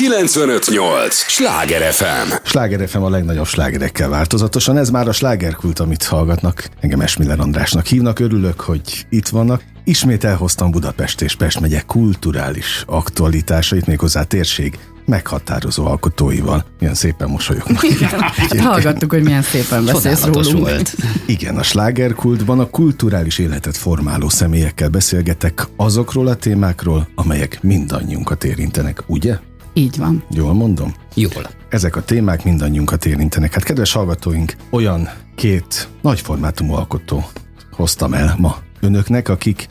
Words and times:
958! 0.00 1.14
Sláger 1.14 1.92
FM! 1.92 2.32
Sláger 2.42 2.88
FM 2.88 3.02
a 3.02 3.10
legnagyobb 3.10 3.46
slágerekkel 3.46 4.08
változatosan. 4.08 4.76
Ez 4.76 4.90
már 4.90 5.08
a 5.08 5.12
slágerkult, 5.12 5.78
amit 5.78 6.04
hallgatnak. 6.04 6.68
Engem 6.80 7.00
Esmiller 7.00 7.40
Andrásnak 7.40 7.86
hívnak. 7.86 8.18
Örülök, 8.18 8.60
hogy 8.60 9.06
itt 9.08 9.28
vannak. 9.28 9.62
Ismét 9.84 10.24
elhoztam 10.24 10.70
Budapest 10.70 11.20
és 11.20 11.36
Pest 11.36 11.60
megye 11.60 11.82
kulturális 11.86 12.84
aktualitásait, 12.86 13.86
méghozzá 13.86 14.22
térség 14.22 14.78
meghatározó 15.06 15.86
alkotóival. 15.86 16.64
Milyen 16.78 16.94
szépen 16.94 17.28
mosolyognak. 17.28 17.84
Hát 18.36 18.60
hallgattuk, 18.60 19.10
hogy 19.10 19.22
milyen 19.22 19.42
szépen 19.42 19.84
beszélsz 19.84 20.24
rólunk. 20.24 20.58
volt. 20.58 20.94
Igen, 21.26 21.56
a 21.56 21.62
slágerkultban 21.62 22.60
a 22.60 22.70
kulturális 22.70 23.38
életet 23.38 23.76
formáló 23.76 24.28
személyekkel 24.28 24.88
beszélgetek 24.88 25.66
azokról 25.76 26.26
a 26.26 26.34
témákról, 26.34 27.08
amelyek 27.14 27.62
mindannyiunkat 27.62 28.44
érintenek, 28.44 29.02
ugye? 29.06 29.38
Így 29.74 29.96
van. 29.96 30.24
Jól 30.30 30.54
mondom? 30.54 30.94
Jól. 31.14 31.50
Ezek 31.68 31.96
a 31.96 32.02
témák 32.02 32.44
mindannyiunkat 32.44 33.06
érintenek. 33.06 33.54
Hát 33.54 33.62
kedves 33.62 33.92
hallgatóink, 33.92 34.56
olyan 34.70 35.08
két 35.34 35.88
nagy 36.02 36.20
formátumú 36.20 36.72
alkotó 36.72 37.24
hoztam 37.70 38.14
el 38.14 38.34
ma 38.38 38.56
önöknek, 38.80 39.28
akik 39.28 39.66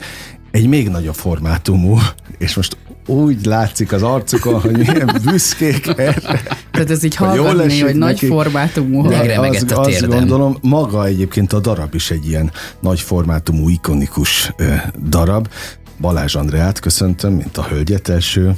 egy 0.50 0.66
még 0.66 0.88
nagyobb 0.88 1.14
formátumú, 1.14 1.98
és 2.38 2.54
most 2.54 2.76
úgy 3.06 3.44
látszik 3.44 3.92
az 3.92 4.02
arcukon, 4.02 4.60
hogy 4.60 4.76
milyen 4.76 5.18
büszkék 5.24 5.86
erre. 5.86 6.40
Tehát 6.70 6.90
ez 6.90 7.02
így 7.02 7.14
hallgatni, 7.14 7.80
hogy 7.80 7.94
nagy 7.94 8.12
nekik. 8.12 8.28
formátumú. 8.28 9.08
De 9.08 9.16
Megremegett 9.16 9.70
azt, 9.70 9.72
a 9.72 9.80
azt 9.80 10.06
gondolom, 10.06 10.56
maga 10.62 11.06
egyébként 11.06 11.52
a 11.52 11.60
darab 11.60 11.94
is 11.94 12.10
egy 12.10 12.28
ilyen 12.28 12.50
nagy 12.80 13.00
formátumú, 13.00 13.68
ikonikus 13.68 14.52
darab. 15.08 15.48
Balázs 16.00 16.34
Andreát 16.34 16.78
köszöntöm, 16.78 17.32
mint 17.32 17.56
a 17.56 17.62
hölgyet 17.62 18.08
első 18.08 18.54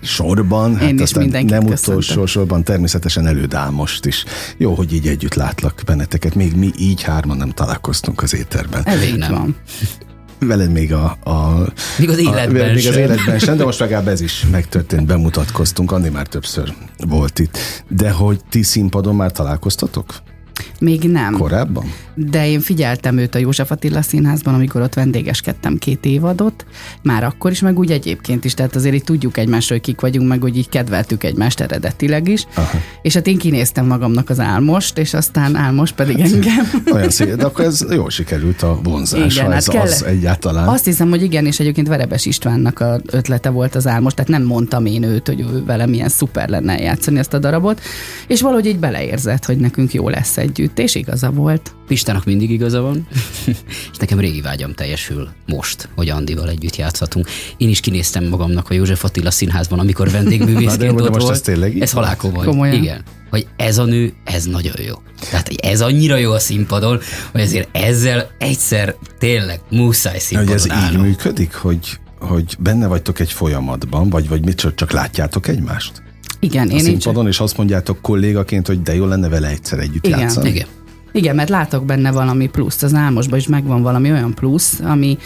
sorban. 0.00 0.76
Hát 0.76 0.88
Én 0.88 0.94
is 0.94 1.02
aztán 1.02 1.28
nem 1.28 1.44
köszöntöm. 1.44 1.70
utolsó 1.74 2.26
sorban 2.26 2.64
természetesen 2.64 3.26
elődál 3.26 3.70
most 3.70 4.06
is. 4.06 4.24
Jó, 4.56 4.74
hogy 4.74 4.92
így 4.94 5.06
együtt 5.06 5.34
látlak 5.34 5.82
benneteket. 5.86 6.34
Még 6.34 6.54
mi 6.56 6.70
így 6.78 7.02
hárman 7.02 7.36
nem 7.36 7.50
találkoztunk 7.50 8.22
az 8.22 8.34
éterben. 8.34 8.84
Így 9.04 9.18
nem. 9.18 9.30
van. 9.30 9.56
Veled 10.38 10.72
még 10.72 10.92
a, 10.92 11.04
a 11.24 11.66
Még 11.98 12.08
az 12.08 12.18
életben 12.18 12.70
a, 12.70 12.72
még 12.72 12.86
az 12.86 12.96
életben 12.96 13.38
sem, 13.38 13.56
de 13.56 13.64
most 13.64 13.78
legalább 13.78 14.08
ez 14.08 14.20
is 14.20 14.46
megtörtént, 14.50 15.06
bemutatkoztunk, 15.06 15.92
Andi 15.92 16.08
már 16.08 16.26
többször 16.26 16.74
volt 17.06 17.38
itt. 17.38 17.58
De 17.88 18.10
hogy 18.10 18.40
ti 18.50 18.62
színpadon 18.62 19.14
már 19.14 19.32
találkoztatok? 19.32 20.14
Még 20.82 21.02
nem. 21.02 21.32
Korábban? 21.32 21.84
De 22.14 22.48
én 22.48 22.60
figyeltem 22.60 23.18
őt 23.18 23.34
a 23.34 23.38
József 23.38 23.70
Attila 23.70 24.02
Színházban, 24.02 24.54
amikor 24.54 24.80
ott 24.80 24.94
vendégeskedtem 24.94 25.76
két 25.78 26.04
évadot, 26.04 26.66
már 27.02 27.24
akkor 27.24 27.50
is, 27.50 27.60
meg 27.60 27.78
úgy 27.78 27.90
egyébként 27.90 28.44
is, 28.44 28.54
tehát 28.54 28.76
azért 28.76 28.94
így 28.94 29.04
tudjuk 29.04 29.36
egymásról, 29.36 29.78
hogy 29.78 29.86
kik 29.86 30.00
vagyunk, 30.00 30.28
meg 30.28 30.40
hogy 30.40 30.56
így 30.56 30.68
kedveltük 30.68 31.24
egymást 31.24 31.60
eredetileg 31.60 32.28
is. 32.28 32.46
Aha. 32.54 32.78
És 33.02 33.14
hát 33.14 33.26
én 33.26 33.38
kinéztem 33.38 33.86
magamnak 33.86 34.30
az 34.30 34.40
álmost, 34.40 34.98
és 34.98 35.14
aztán 35.14 35.56
álmos 35.56 35.92
pedig 35.92 36.20
engem. 36.20 36.70
Olyan 36.92 37.10
szép, 37.10 37.34
de 37.34 37.44
akkor 37.44 37.64
ez 37.64 37.84
jól 37.90 38.10
sikerült 38.10 38.62
a 38.62 38.80
vonzás, 38.82 39.34
Igen, 39.34 39.44
ha 39.44 39.50
hát 39.50 39.60
ez 39.60 39.66
kell- 39.66 39.82
az 39.82 40.04
egyáltalán. 40.04 40.68
Azt 40.68 40.84
hiszem, 40.84 41.08
hogy 41.08 41.22
igen, 41.22 41.46
és 41.46 41.60
egyébként 41.60 41.88
Verebes 41.88 42.26
Istvánnak 42.26 42.80
a 42.80 43.00
ötlete 43.06 43.48
volt 43.48 43.74
az 43.74 43.86
álmos, 43.86 44.14
tehát 44.14 44.30
nem 44.30 44.42
mondtam 44.42 44.86
én 44.86 45.02
őt, 45.02 45.26
hogy 45.26 45.40
ő 45.40 45.64
vele 45.64 45.86
milyen 45.86 46.08
szuper 46.08 46.48
lenne 46.48 46.78
játszani 46.78 47.18
ezt 47.18 47.34
a 47.34 47.38
darabot, 47.38 47.80
és 48.26 48.40
valahogy 48.40 48.66
így 48.66 48.78
beleérzett, 48.78 49.44
hogy 49.44 49.56
nekünk 49.56 49.92
jó 49.92 50.08
lesz 50.08 50.36
együtt, 50.36 50.71
és 50.78 50.94
igaza 50.94 51.30
volt. 51.30 51.74
Pistának 51.86 52.24
mindig 52.24 52.50
igaza 52.50 52.80
van, 52.80 53.06
és 53.92 53.96
nekem 53.98 54.18
régi 54.18 54.40
vágyam 54.40 54.74
teljesül 54.74 55.28
most, 55.46 55.88
hogy 55.94 56.08
Andival 56.08 56.48
együtt 56.48 56.76
játszhatunk. 56.76 57.26
Én 57.56 57.68
is 57.68 57.80
kinéztem 57.80 58.24
magamnak 58.24 58.70
a 58.70 58.74
József 58.74 59.04
Attila 59.04 59.30
színházban, 59.30 59.78
amikor 59.78 60.10
vendégművészként 60.10 60.92
ott 61.00 61.08
most 61.08 61.20
volt. 61.20 61.32
ez 61.32 61.40
tényleg 61.40 61.74
így 61.76 61.82
Ez 61.82 61.90
halálkomoly. 61.90 62.46
Komolyan? 62.46 62.74
Igen. 62.76 63.02
Hogy 63.30 63.46
ez 63.56 63.78
a 63.78 63.84
nő, 63.84 64.12
ez 64.24 64.44
nagyon 64.44 64.74
jó. 64.86 64.94
Tehát 65.30 65.46
hogy 65.46 65.58
ez 65.62 65.80
annyira 65.80 66.16
jó 66.16 66.32
a 66.32 66.38
színpadon, 66.38 67.00
hogy 67.32 67.40
ezért 67.40 67.76
ezzel 67.76 68.30
egyszer 68.38 68.94
tényleg 69.18 69.60
muszáj 69.70 70.12
hogy 70.12 70.22
színpadon 70.22 70.54
ez 70.54 70.64
így 70.64 70.70
állnom. 70.72 71.02
működik, 71.02 71.54
hogy, 71.54 71.98
hogy 72.18 72.56
benne 72.58 72.86
vagytok 72.86 73.18
egy 73.20 73.32
folyamatban, 73.32 74.10
vagy, 74.10 74.28
vagy 74.28 74.44
mit 74.44 74.56
csak, 74.56 74.74
csak 74.74 74.90
látjátok 74.90 75.48
egymást? 75.48 76.02
Igen, 76.44 76.68
A 76.68 76.70
én 76.70 76.76
így 76.76 76.84
színpadon, 76.84 77.26
és 77.26 77.40
azt 77.40 77.56
mondjátok 77.56 77.98
kollégaként, 78.00 78.66
hogy 78.66 78.82
de 78.82 78.94
jó 78.94 79.04
lenne 79.04 79.28
vele 79.28 79.48
egyszer 79.48 79.78
együtt 79.78 80.06
Igen. 80.06 80.18
játszani. 80.18 80.48
Igen. 80.48 80.66
Igen, 81.12 81.34
mert 81.34 81.48
látok 81.48 81.84
benne 81.84 82.12
valami 82.12 82.46
pluszt. 82.46 82.82
Az 82.82 82.94
álmosban 82.94 83.38
is 83.38 83.46
megvan 83.46 83.82
valami 83.82 84.10
olyan 84.10 84.34
plusz, 84.34 84.80
ami, 84.80 85.18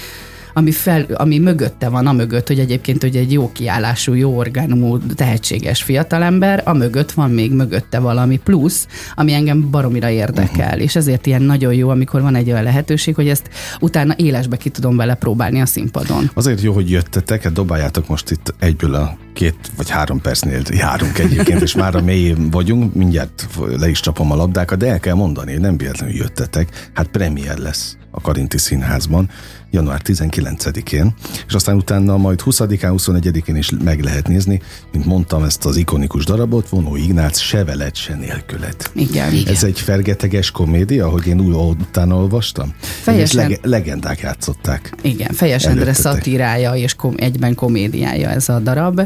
ami, 0.57 0.71
fel, 0.71 1.07
ami 1.15 1.39
mögötte 1.39 1.89
van, 1.89 2.07
a 2.07 2.13
mögött, 2.13 2.47
hogy 2.47 2.59
egyébként 2.59 3.03
hogy 3.03 3.17
egy 3.17 3.33
jó 3.33 3.53
kiállású, 3.53 4.13
jó 4.13 4.37
orgánumú, 4.37 4.99
tehetséges 4.99 5.83
fiatalember, 5.83 6.63
a 6.65 6.73
mögött 6.73 7.13
van 7.13 7.31
még 7.31 7.53
mögötte 7.53 7.99
valami 7.99 8.37
plusz, 8.39 8.87
ami 9.15 9.33
engem 9.33 9.71
baromira 9.71 10.11
érdekel, 10.11 10.67
uh-huh. 10.67 10.83
és 10.83 10.97
ezért 10.97 11.27
ilyen 11.27 11.43
nagyon 11.43 11.75
jó, 11.75 11.89
amikor 11.89 12.23
van 12.23 12.35
egy 12.35 12.51
olyan 12.51 12.63
lehetőség, 12.63 13.15
hogy 13.15 13.29
ezt 13.29 13.49
utána 13.81 14.15
élesbe 14.17 14.57
ki 14.57 14.69
tudom 14.69 14.97
vele 14.97 15.15
próbálni 15.15 15.61
a 15.61 15.67
színpadon. 15.67 16.31
Azért 16.35 16.61
jó, 16.61 16.73
hogy 16.73 16.91
jöttetek, 16.91 17.43
hát 17.43 17.53
dobáljátok 17.53 18.09
most 18.09 18.31
itt 18.31 18.55
egyből 18.59 18.95
a 18.95 19.17
két 19.33 19.57
vagy 19.77 19.91
három 19.91 20.21
percnél 20.21 20.63
járunk 20.71 21.19
egyébként, 21.19 21.63
és 21.63 21.75
már 21.75 21.95
a 21.95 22.03
mélyén 22.03 22.51
vagyunk, 22.51 22.95
mindjárt 22.95 23.49
le 23.79 23.89
is 23.89 24.01
csapom 24.01 24.33
a 24.33 24.37
labdákat, 24.37 24.79
de 24.79 24.87
el 24.87 25.01
kell 25.01 25.15
mondani, 25.15 25.57
nem 25.57 25.77
véletlenül 25.77 26.17
jöttetek, 26.17 26.91
hát 26.93 27.07
premier 27.07 27.59
lesz 27.59 27.97
a 28.17 28.21
Karinti 28.21 28.59
Színházban 28.59 29.31
január 29.71 30.01
19-én, 30.05 31.15
és 31.47 31.55
aztán 31.55 31.77
utána 31.77 32.17
majd 32.17 32.41
20-án, 32.45 32.95
21-én 32.97 33.57
is 33.57 33.71
meg 33.85 34.01
lehet 34.03 34.29
nézni, 34.29 34.61
mint 34.93 35.05
mondtam, 35.05 35.45
ezt 35.45 35.65
az 35.65 35.77
ikonikus 35.77 36.25
darabot, 36.25 36.69
Vonó 36.69 36.97
Ignác 36.97 37.39
se 37.39 37.65
veled, 37.65 37.97
se 37.97 38.15
nélküled. 38.15 38.77
Igen. 38.93 39.33
Igen. 39.33 39.55
Ez 39.55 39.65
egy 39.65 39.81
fergeteges 39.81 40.51
komédia, 40.51 41.07
ahogy 41.07 41.27
én 41.27 41.41
úgy 41.41 41.77
utána 41.81 42.17
olvastam? 42.17 42.75
Egész 43.05 43.33
Lege- 43.33 43.61
legendák 43.63 44.21
játszották. 44.21 44.93
Igen, 45.03 45.33
Fejes 45.33 45.65
Endre 45.65 45.93
szatírája 45.93 46.75
és 46.75 46.95
kom- 46.95 47.21
egyben 47.21 47.55
komédiája 47.55 48.29
ez 48.29 48.49
a 48.49 48.59
darab, 48.59 49.01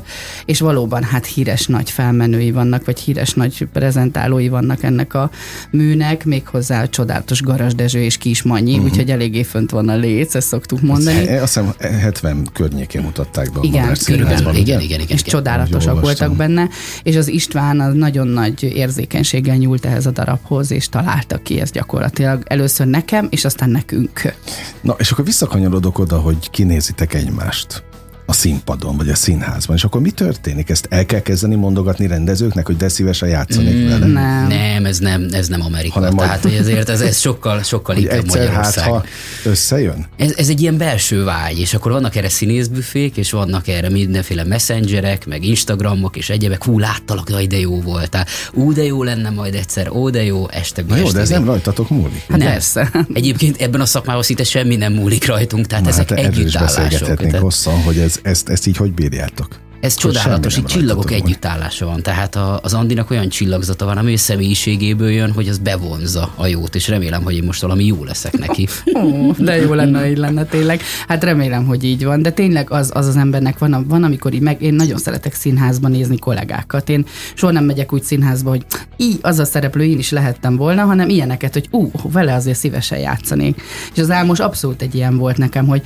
és 0.44 0.60
valóban 0.60 1.02
hát 1.02 1.26
híres 1.26 1.66
nagy 1.66 1.90
felmenői 1.90 2.50
vannak, 2.50 2.84
vagy 2.84 2.98
híres 2.98 3.32
nagy 3.34 3.68
prezentálói 3.72 4.48
vannak 4.48 4.82
ennek 4.82 5.14
a 5.14 5.30
műnek, 5.70 6.24
méghozzá 6.24 6.82
a 6.82 6.88
csodálatos 6.88 7.42
Garas 7.42 7.74
Dezső 7.74 8.02
és 8.02 8.16
Kis 8.16 8.42
Manyi, 8.42 8.72
uh-huh. 8.72 8.84
úgyhogy 8.84 8.99
eléggé 9.08 9.42
fönt 9.42 9.70
van 9.70 9.88
a 9.88 9.96
léc, 9.96 10.34
ezt 10.34 10.46
szoktuk 10.46 10.80
mondani. 10.80 11.36
Azt 11.36 11.54
hiszem 11.54 11.74
70 11.78 12.48
környékén 12.52 13.02
mutatták 13.02 13.52
be 13.52 13.58
a 13.58 13.62
Igen, 13.62 13.80
Madár 13.80 13.98
Körülbelül, 14.04 14.54
igen, 14.54 14.54
ugye? 14.54 14.62
igen, 14.62 14.80
igen. 14.80 15.00
és 15.00 15.06
igen. 15.06 15.24
csodálatosak 15.24 16.00
voltak 16.00 16.36
benne, 16.36 16.68
és 17.02 17.16
az 17.16 17.28
István 17.28 17.80
az 17.80 17.94
nagyon 17.94 18.26
nagy 18.26 18.62
érzékenységgel 18.62 19.56
nyúlt 19.56 19.84
ehhez 19.84 20.06
a 20.06 20.10
darabhoz, 20.10 20.70
és 20.70 20.88
találta 20.88 21.38
ki 21.38 21.60
ezt 21.60 21.72
gyakorlatilag 21.72 22.42
először 22.46 22.86
nekem, 22.86 23.26
és 23.30 23.44
aztán 23.44 23.70
nekünk. 23.70 24.34
Na, 24.80 24.94
és 24.98 25.10
akkor 25.10 25.24
visszakanyarodok 25.24 25.98
oda, 25.98 26.18
hogy 26.18 26.50
kinézitek 26.50 27.14
egymást 27.14 27.82
a 28.30 28.32
színpadon, 28.32 28.96
vagy 28.96 29.08
a 29.08 29.14
színházban, 29.14 29.76
és 29.76 29.84
akkor 29.84 30.00
mi 30.00 30.10
történik? 30.10 30.70
Ezt 30.70 30.86
el 30.90 31.06
kell 31.06 31.20
kezdeni 31.20 31.54
mondogatni 31.54 32.06
rendezőknek, 32.06 32.66
hogy 32.66 32.76
de 32.76 32.88
szívesen 32.88 33.28
játszanék 33.28 33.74
mm, 33.74 33.88
vele? 33.88 34.06
Nem. 34.06 34.46
Nem, 34.46 34.84
ez 34.84 34.98
nem, 34.98 35.26
ez 35.30 35.48
nem 35.48 35.62
Amerika. 35.62 35.94
Hanem 35.94 36.16
Tehát, 36.16 36.42
hogy 36.42 36.54
ezért 36.54 36.88
ez, 36.88 37.00
ez 37.00 37.18
sokkal, 37.18 37.62
sokkal 37.62 37.96
inkább 37.96 38.18
egyszer 38.18 38.40
hát, 38.40 38.48
Magyarország. 38.48 38.84
ha 38.84 39.04
összejön? 39.44 40.06
Ez, 40.16 40.32
ez 40.36 40.48
egy 40.48 40.60
ilyen 40.60 40.76
belső 40.76 41.24
vágy, 41.24 41.58
és 41.58 41.74
akkor 41.74 41.92
vannak 41.92 42.16
erre 42.16 42.28
színészbüfék, 42.28 43.16
és 43.16 43.30
vannak 43.30 43.68
erre 43.68 43.90
mindenféle 43.90 44.44
messengerek, 44.44 45.26
meg 45.26 45.44
Instagramok, 45.44 46.16
és 46.16 46.30
egyebek. 46.30 46.64
Hú, 46.64 46.78
láttalak, 46.78 47.30
jaj, 47.30 47.46
de 47.46 47.58
jó 47.58 47.80
voltál. 47.80 48.26
Ú, 48.52 48.72
de 48.72 48.84
jó 48.84 49.02
lenne 49.02 49.30
majd 49.30 49.54
egyszer, 49.54 49.90
ó, 49.90 50.10
de 50.10 50.24
jó, 50.24 50.48
este 50.50 50.84
Na 50.88 50.96
jó, 50.96 51.10
de 51.10 51.20
ez 51.20 51.28
nem 51.28 51.44
rajtatok 51.44 51.88
múlik. 51.88 52.24
Hát 52.28 52.38
nem. 52.38 52.48
persze. 52.48 53.06
Egyébként 53.12 53.60
ebben 53.60 53.80
a 53.80 53.86
szakmában 53.86 54.22
szinte 54.22 54.44
semmi 54.44 54.76
nem 54.76 54.92
múlik 54.92 55.26
rajtunk, 55.26 55.66
tehát 55.66 55.84
Na, 55.84 55.90
ezek 55.90 56.08
hát 56.08 56.18
együttállások. 56.18 56.82
beszélgethetnénk 56.82 57.30
Tehát 57.30 57.44
hosszan, 57.44 57.82
hogy 57.82 57.98
ez, 57.98 58.19
ezt, 58.22 58.48
ezt 58.48 58.66
így 58.66 58.76
hogy 58.76 58.92
bírjátok? 58.92 59.60
ez 59.80 59.94
csodálatos, 59.94 60.54
nem 60.54 60.64
csillagok 60.64 61.10
együttállása 61.10 61.86
van. 61.86 62.02
Tehát 62.02 62.36
a, 62.36 62.60
az 62.62 62.74
Andinak 62.74 63.10
olyan 63.10 63.28
csillagzata 63.28 63.84
van, 63.84 63.96
ami 63.96 64.12
ő 64.12 64.16
személyiségéből 64.16 65.10
jön, 65.10 65.32
hogy 65.32 65.48
az 65.48 65.58
bevonza 65.58 66.32
a 66.36 66.46
jót, 66.46 66.74
és 66.74 66.88
remélem, 66.88 67.22
hogy 67.22 67.34
én 67.34 67.42
most 67.44 67.60
valami 67.60 67.84
jó 67.84 68.04
leszek 68.04 68.38
neki. 68.38 68.68
Ó, 69.02 69.32
de 69.38 69.56
jó 69.56 69.74
lenne, 69.74 70.10
így 70.10 70.16
lenne 70.16 70.44
tényleg. 70.44 70.82
Hát 71.08 71.24
remélem, 71.24 71.66
hogy 71.66 71.84
így 71.84 72.04
van, 72.04 72.22
de 72.22 72.30
tényleg 72.30 72.70
az, 72.70 72.90
az 72.94 73.06
az 73.06 73.16
embernek 73.16 73.58
van, 73.58 73.86
van, 73.88 74.02
amikor 74.02 74.32
így 74.32 74.40
meg, 74.40 74.62
én 74.62 74.74
nagyon 74.74 74.98
szeretek 74.98 75.34
színházban 75.34 75.90
nézni 75.90 76.18
kollégákat. 76.18 76.88
Én 76.88 77.06
soha 77.34 77.52
nem 77.52 77.64
megyek 77.64 77.92
úgy 77.92 78.02
színházba, 78.02 78.50
hogy 78.50 78.66
így 78.96 79.18
az 79.22 79.38
a 79.38 79.44
szereplő 79.44 79.84
én 79.84 79.98
is 79.98 80.10
lehettem 80.10 80.56
volna, 80.56 80.84
hanem 80.84 81.08
ilyeneket, 81.08 81.52
hogy 81.52 81.68
ú, 81.70 81.90
vele 82.02 82.34
azért 82.34 82.58
szívesen 82.58 82.98
játszanék. 82.98 83.62
És 83.94 84.00
az 84.00 84.10
álmos 84.10 84.38
abszolút 84.38 84.82
egy 84.82 84.94
ilyen 84.94 85.16
volt 85.16 85.36
nekem, 85.36 85.66
hogy 85.66 85.82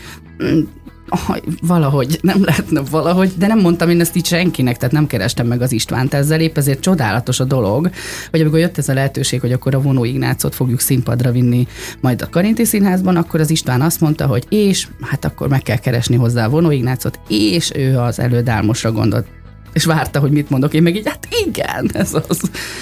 ah, 1.14 1.36
valahogy, 1.60 2.18
nem 2.22 2.44
lehetne 2.44 2.80
valahogy, 2.90 3.32
de 3.38 3.46
nem 3.46 3.60
mondtam 3.60 3.88
én 3.88 4.00
ezt 4.00 4.16
így 4.16 4.26
senkinek, 4.26 4.76
tehát 4.76 4.94
nem 4.94 5.06
kerestem 5.06 5.46
meg 5.46 5.62
az 5.62 5.72
Istvánt 5.72 6.14
ezzel, 6.14 6.40
épp 6.40 6.56
ezért 6.56 6.80
csodálatos 6.80 7.40
a 7.40 7.44
dolog, 7.44 7.90
hogy 8.30 8.40
amikor 8.40 8.58
jött 8.58 8.78
ez 8.78 8.88
a 8.88 8.94
lehetőség, 8.94 9.40
hogy 9.40 9.52
akkor 9.52 9.74
a 9.74 9.80
vonó 9.80 10.04
Ignácot 10.04 10.54
fogjuk 10.54 10.80
színpadra 10.80 11.30
vinni 11.30 11.66
majd 12.00 12.22
a 12.22 12.28
Karinti 12.28 12.64
Színházban, 12.64 13.16
akkor 13.16 13.40
az 13.40 13.50
István 13.50 13.80
azt 13.80 14.00
mondta, 14.00 14.26
hogy 14.26 14.44
és, 14.48 14.88
hát 15.00 15.24
akkor 15.24 15.48
meg 15.48 15.62
kell 15.62 15.78
keresni 15.78 16.16
hozzá 16.16 16.46
a 16.46 16.48
vonó 16.48 16.70
Ignácot, 16.70 17.20
és 17.28 17.70
ő 17.74 17.98
az 17.98 18.18
elődálmosra 18.18 18.92
gondolt. 18.92 19.26
és 19.72 19.84
várta, 19.84 20.20
hogy 20.20 20.30
mit 20.30 20.50
mondok. 20.50 20.74
Én 20.74 20.82
meg 20.82 20.96
így, 20.96 21.08
hát 21.08 21.28
igen, 21.46 21.90
ez 21.92 22.14
az. 22.28 22.40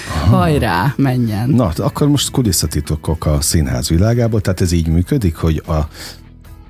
Aha. 0.09 0.35
Hajrá, 0.35 0.93
menjen. 0.97 1.49
Na, 1.49 1.71
akkor 1.77 2.07
most 2.07 2.31
kulisszatitokok 2.31 3.25
a 3.25 3.41
színház 3.41 3.89
világából, 3.89 4.41
tehát 4.41 4.61
ez 4.61 4.71
így 4.71 4.87
működik, 4.87 5.35
hogy 5.35 5.63
a 5.67 5.79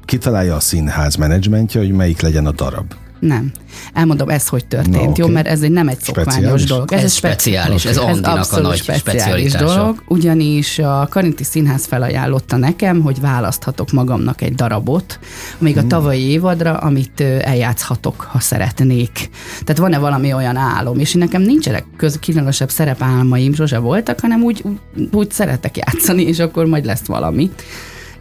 kitalálja 0.06 0.56
a 0.56 0.60
színház 0.60 1.16
menedzsmentje, 1.16 1.80
hogy 1.80 1.92
melyik 1.92 2.22
legyen 2.22 2.46
a 2.46 2.52
darab. 2.52 2.94
Nem. 3.24 3.52
Elmondom, 3.94 4.30
ez 4.30 4.48
hogy 4.48 4.66
történt, 4.66 4.96
Na, 4.96 5.02
okay. 5.02 5.14
jó? 5.18 5.28
Mert 5.28 5.48
ez 5.48 5.62
egy 5.62 5.72
nem 5.72 5.88
egy 5.88 6.00
szokványos 6.00 6.34
speciális? 6.34 6.64
dolog. 6.64 6.94
Ez, 6.94 7.04
ez 7.04 7.14
speciális, 7.14 7.86
okay. 7.86 7.98
ez 7.98 7.98
Andinak 7.98 8.52
a 8.52 8.60
nagy 8.60 8.84
speciális 8.84 9.52
dolog, 9.52 10.04
ugyanis 10.08 10.80
a 10.80 11.08
Karinti 11.10 11.44
Színház 11.44 11.86
felajánlotta 11.86 12.58
nekem, 12.58 13.02
hogy 13.02 13.22
választhatok 13.22 13.92
magamnak 13.92 14.42
egy 14.42 14.56
darabot, 14.56 15.20
még 15.58 15.74
hmm. 15.74 15.86
a 15.86 15.88
tavalyi 15.88 16.22
évadra, 16.22 16.78
amit 16.78 17.22
eljátszhatok, 17.22 18.22
ha 18.22 18.40
szeretnék. 18.40 19.30
Tehát 19.64 19.82
van-e 19.82 19.98
valami 19.98 20.34
olyan 20.34 20.56
álom, 20.56 21.00
és 21.00 21.14
nekem 21.14 21.42
nincsenek 21.42 21.86
köz, 21.98 22.20
különösebb 22.26 22.70
szerepálmaim, 22.70 23.54
sose 23.54 23.78
voltak, 23.78 24.20
hanem 24.20 24.44
úgy, 24.44 24.64
úgy 25.12 25.32
szeretek 25.32 25.78
játszani, 25.78 26.24
és 26.24 26.40
akkor 26.40 26.66
majd 26.66 26.86
lesz 26.86 27.06
valami 27.06 27.52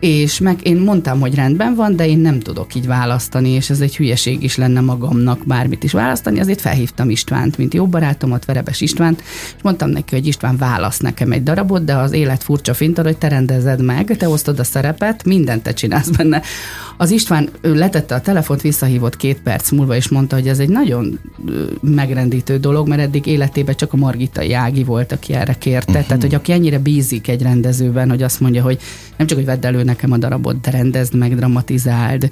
és 0.03 0.39
meg 0.39 0.59
én 0.63 0.77
mondtam, 0.77 1.21
hogy 1.21 1.35
rendben 1.35 1.75
van, 1.75 1.97
de 1.97 2.07
én 2.07 2.19
nem 2.19 2.41
tudok 2.41 2.75
így 2.75 2.87
választani, 2.87 3.49
és 3.49 3.71
ez 3.71 3.81
egy 3.81 3.97
hülyeség 3.97 4.43
is 4.43 4.57
lenne 4.57 4.81
magamnak 4.81 5.47
bármit 5.47 5.85
is 5.85 5.93
választani, 5.93 6.41
azért 6.41 6.61
felhívtam 6.61 7.11
Istvánt, 7.11 7.59
mint 7.59 7.75
jó 7.75 7.87
barátomat, 7.87 8.45
Verebes 8.45 8.81
Istvánt, 8.81 9.23
és 9.57 9.63
mondtam 9.63 9.91
neki, 9.91 10.15
hogy 10.15 10.27
István 10.27 10.57
válasz 10.57 10.99
nekem 10.99 11.33
egy 11.33 11.43
darabot, 11.43 11.85
de 11.85 11.95
az 11.95 12.13
élet 12.13 12.43
furcsa 12.43 12.75
finta, 12.75 13.03
hogy 13.03 13.19
te 13.19 13.29
rendezed 13.29 13.83
meg, 13.83 14.17
te 14.17 14.29
osztod 14.29 14.59
a 14.59 14.65
szerepet, 14.65 15.25
mindent 15.25 15.63
te 15.63 15.73
csinálsz 15.73 16.09
benne. 16.09 16.43
Az 17.03 17.11
István 17.11 17.49
ő 17.61 17.75
letette 17.75 18.15
a 18.15 18.21
telefont, 18.21 18.61
visszahívott 18.61 19.17
két 19.17 19.41
perc 19.41 19.71
múlva, 19.71 19.97
és 19.97 20.09
mondta, 20.09 20.37
hogy 20.37 20.49
ez 20.49 20.59
egy 20.59 20.69
nagyon 20.69 21.19
megrendítő 21.81 22.59
dolog, 22.59 22.89
mert 22.89 23.01
eddig 23.01 23.27
életében 23.27 23.75
csak 23.75 23.93
a 23.93 23.97
Margita 23.97 24.43
Jági 24.43 24.85
volt, 24.85 25.13
aki 25.13 25.33
erre 25.33 25.53
kérte. 25.53 25.91
Uh-huh. 25.91 26.07
Tehát, 26.07 26.23
hogy 26.23 26.35
aki 26.35 26.53
ennyire 26.53 26.79
bízik 26.79 27.29
egy 27.29 27.43
rendezőben, 27.43 28.09
hogy 28.09 28.23
azt 28.23 28.41
mondja, 28.41 28.63
hogy 28.63 28.79
nem 29.17 29.27
csak, 29.27 29.39
hogy 29.39 29.47
vedd 29.47 29.67
elő 29.67 29.83
nekem 29.83 30.13
a 30.13 30.17
darabot, 30.17 30.61
de 30.61 30.71
rendezd 30.71 31.15
meg, 31.15 31.37
dramatizáld, 31.37 32.29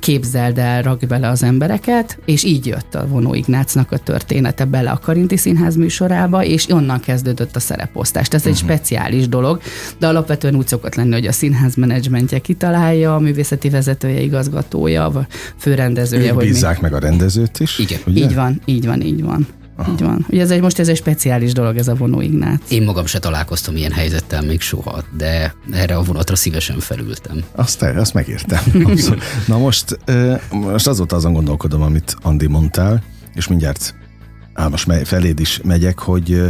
képzeld 0.00 0.58
el, 0.58 0.82
rakd 0.82 1.06
bele 1.06 1.28
az 1.28 1.42
embereket, 1.42 2.18
és 2.24 2.44
így 2.44 2.66
jött 2.66 2.94
a 2.94 3.06
Vonó 3.06 3.34
Ignácnak 3.34 3.92
a 3.92 3.98
története 3.98 4.64
bele 4.64 4.90
a 4.90 4.98
Karinti 4.98 5.36
Színház 5.36 5.76
műsorába, 5.76 6.44
és 6.44 6.70
onnan 6.70 7.00
kezdődött 7.00 7.56
a 7.56 7.60
szereposztás. 7.60 8.28
Ez 8.28 8.34
uh-huh. 8.34 8.52
egy 8.52 8.62
mhm. 8.62 8.72
speciális 8.72 9.28
dolog, 9.28 9.60
de 9.98 10.06
alapvetően 10.06 10.54
úgy 10.54 10.66
szokott 10.66 10.94
lenni, 10.94 11.12
hogy 11.12 11.26
a 11.26 11.32
színház 11.32 11.74
menedzsmentje 11.74 12.38
kitalálja, 12.38 13.14
a 13.14 13.18
művészeti 13.18 13.68
vezetője, 14.02 14.20
igazgatója, 14.20 15.06
a 15.06 15.26
főrendezője. 15.58 16.28
Ők 16.28 16.34
hogy 16.34 16.44
bízzák 16.44 16.76
mi... 16.76 16.82
meg 16.82 16.92
a 16.92 16.98
rendezőt 16.98 17.60
is. 17.60 17.78
Igen. 17.78 18.00
Ugye? 18.06 18.24
Így 18.24 18.34
van, 18.34 18.60
így 18.64 18.86
van, 18.86 19.00
így 19.00 19.22
van. 19.22 19.46
Aha. 19.76 19.92
Így 19.92 20.00
van. 20.00 20.26
Ugye 20.28 20.40
ez 20.40 20.50
egy, 20.50 20.60
most 20.60 20.78
ez 20.78 20.88
egy 20.88 20.96
speciális 20.96 21.52
dolog, 21.52 21.76
ez 21.76 21.88
a 21.88 21.94
vonó 21.94 22.20
Ignác. 22.20 22.60
Én 22.68 22.82
magam 22.82 23.06
se 23.06 23.18
találkoztam 23.18 23.76
ilyen 23.76 23.92
helyzettel 23.92 24.42
még 24.42 24.60
soha, 24.60 25.04
de 25.16 25.54
erre 25.72 25.96
a 25.96 26.02
vonatra 26.02 26.36
szívesen 26.36 26.78
felültem. 26.78 27.42
Azt, 27.54 27.82
azt 27.82 28.14
megértem. 28.14 28.60
Na 29.46 29.58
most, 29.58 29.98
most 30.50 30.86
azóta 30.86 31.16
azon 31.16 31.32
gondolkodom, 31.32 31.82
amit 31.82 32.16
Andi 32.22 32.46
mondtál, 32.46 33.02
és 33.34 33.48
mindjárt 33.48 33.94
most 34.70 34.92
feléd 35.04 35.40
is 35.40 35.60
megyek, 35.64 35.98
hogy 35.98 36.42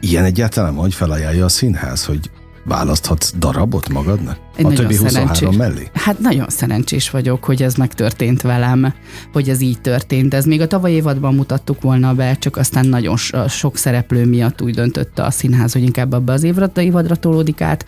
ilyen 0.00 0.24
egyáltalán, 0.24 0.74
hogy 0.74 0.94
felajánlja 0.94 1.44
a 1.44 1.48
színház, 1.48 2.04
hogy 2.04 2.30
választhatsz 2.64 3.32
darabot 3.38 3.88
magadnak? 3.88 4.36
Én 4.56 4.66
a 4.66 4.72
többi 4.72 4.96
23 4.96 5.56
mellé? 5.56 5.88
Hát 5.92 6.18
nagyon 6.18 6.46
szerencsés 6.48 7.10
vagyok, 7.10 7.44
hogy 7.44 7.62
ez 7.62 7.74
megtörtént 7.74 8.42
velem, 8.42 8.94
hogy 9.32 9.48
ez 9.48 9.60
így 9.60 9.80
történt. 9.80 10.34
Ez 10.34 10.44
még 10.44 10.60
a 10.60 10.66
tavaly 10.66 10.92
évadban 10.92 11.34
mutattuk 11.34 11.80
volna 11.80 12.14
be, 12.14 12.34
csak 12.34 12.56
aztán 12.56 12.86
nagyon 12.86 13.16
sok 13.48 13.76
szereplő 13.76 14.26
miatt 14.26 14.62
úgy 14.62 14.74
döntötte 14.74 15.22
a 15.22 15.30
színház, 15.30 15.72
hogy 15.72 15.82
inkább 15.82 16.12
abba 16.12 16.32
az 16.32 16.42
évadra, 16.42 16.82
évadra 16.82 17.16
tolódik 17.16 17.60
át. 17.60 17.84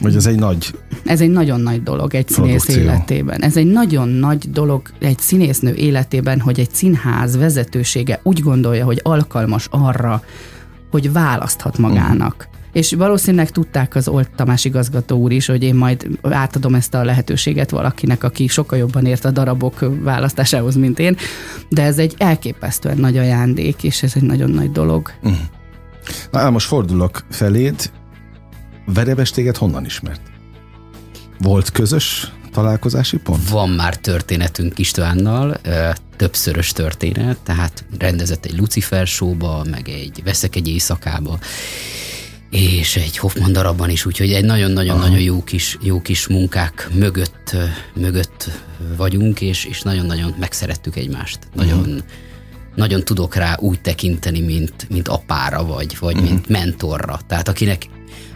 Vagy 0.00 0.16
ez 0.16 0.26
egy 0.26 0.38
nagy 0.38 0.70
Ez 1.04 1.20
egy 1.20 1.30
nagyon 1.30 1.60
nagy 1.60 1.82
dolog 1.82 2.14
egy 2.14 2.28
színész 2.28 2.64
produkció. 2.64 2.82
életében. 2.82 3.42
Ez 3.42 3.56
egy 3.56 3.66
nagyon 3.66 4.08
nagy 4.08 4.50
dolog 4.50 4.82
egy 4.98 5.18
színésznő 5.18 5.74
életében, 5.74 6.40
hogy 6.40 6.60
egy 6.60 6.70
színház 6.72 7.36
vezetősége 7.36 8.20
úgy 8.22 8.40
gondolja, 8.40 8.84
hogy 8.84 9.00
alkalmas 9.02 9.66
arra, 9.70 10.22
hogy 10.90 11.12
választhat 11.12 11.78
magának. 11.78 12.48
És 12.74 12.92
valószínűleg 12.92 13.50
tudták 13.50 13.94
az 13.94 14.08
Olt 14.08 14.30
Tamás 14.36 14.64
igazgató 14.64 15.18
úr 15.18 15.32
is, 15.32 15.46
hogy 15.46 15.62
én 15.62 15.74
majd 15.74 16.06
átadom 16.22 16.74
ezt 16.74 16.94
a 16.94 17.04
lehetőséget 17.04 17.70
valakinek, 17.70 18.24
aki 18.24 18.46
sokkal 18.46 18.78
jobban 18.78 19.06
ért 19.06 19.24
a 19.24 19.30
darabok 19.30 19.90
választásához, 20.02 20.74
mint 20.74 20.98
én, 20.98 21.16
de 21.68 21.82
ez 21.82 21.98
egy 21.98 22.14
elképesztően 22.18 22.98
nagy 22.98 23.16
ajándék, 23.16 23.82
és 23.82 24.02
ez 24.02 24.12
egy 24.14 24.22
nagyon 24.22 24.50
nagy 24.50 24.72
dolog. 24.72 25.10
Uh-huh. 25.22 25.38
Na, 26.30 26.50
most 26.50 26.66
fordulok 26.66 27.24
feléd, 27.30 27.90
Verebes 28.86 29.30
téged 29.30 29.56
honnan 29.56 29.84
ismert? 29.84 30.20
Volt 31.38 31.70
közös 31.70 32.32
találkozási 32.52 33.16
pont? 33.16 33.48
Van 33.48 33.68
már 33.68 33.96
történetünk 33.96 34.78
Istvánnal, 34.78 35.56
többszörös 36.16 36.72
történet, 36.72 37.38
tehát 37.42 37.84
rendezett 37.98 38.44
egy 38.44 38.58
Lucifer 38.58 39.06
showba, 39.06 39.64
meg 39.70 39.88
egy 39.88 40.20
Veszek 40.24 40.56
egy 40.56 40.68
éjszakába, 40.68 41.38
és 42.54 42.96
egy 42.96 43.18
Hoffman 43.18 43.52
darabban 43.52 43.90
is, 43.90 44.06
úgyhogy 44.06 44.32
egy 44.32 44.44
nagyon-nagyon-nagyon 44.44 45.20
jó 45.20 45.44
kis, 45.44 45.78
jó 45.80 46.00
kis 46.00 46.26
munkák 46.26 46.88
mögött, 46.92 47.56
mögött 47.94 48.50
vagyunk, 48.96 49.40
és, 49.40 49.64
és 49.64 49.82
nagyon-nagyon 49.82 50.34
megszerettük 50.38 50.96
egymást. 50.96 51.38
Nagyon, 51.54 51.78
uh-huh. 51.78 51.98
nagyon 52.74 53.04
tudok 53.04 53.34
rá 53.34 53.56
úgy 53.60 53.80
tekinteni, 53.80 54.40
mint, 54.40 54.86
mint 54.90 55.08
apára, 55.08 55.64
vagy, 55.64 55.96
vagy 56.00 56.14
uh-huh. 56.14 56.30
mint 56.30 56.48
mentorra. 56.48 57.20
Tehát 57.26 57.48
akinek, 57.48 57.88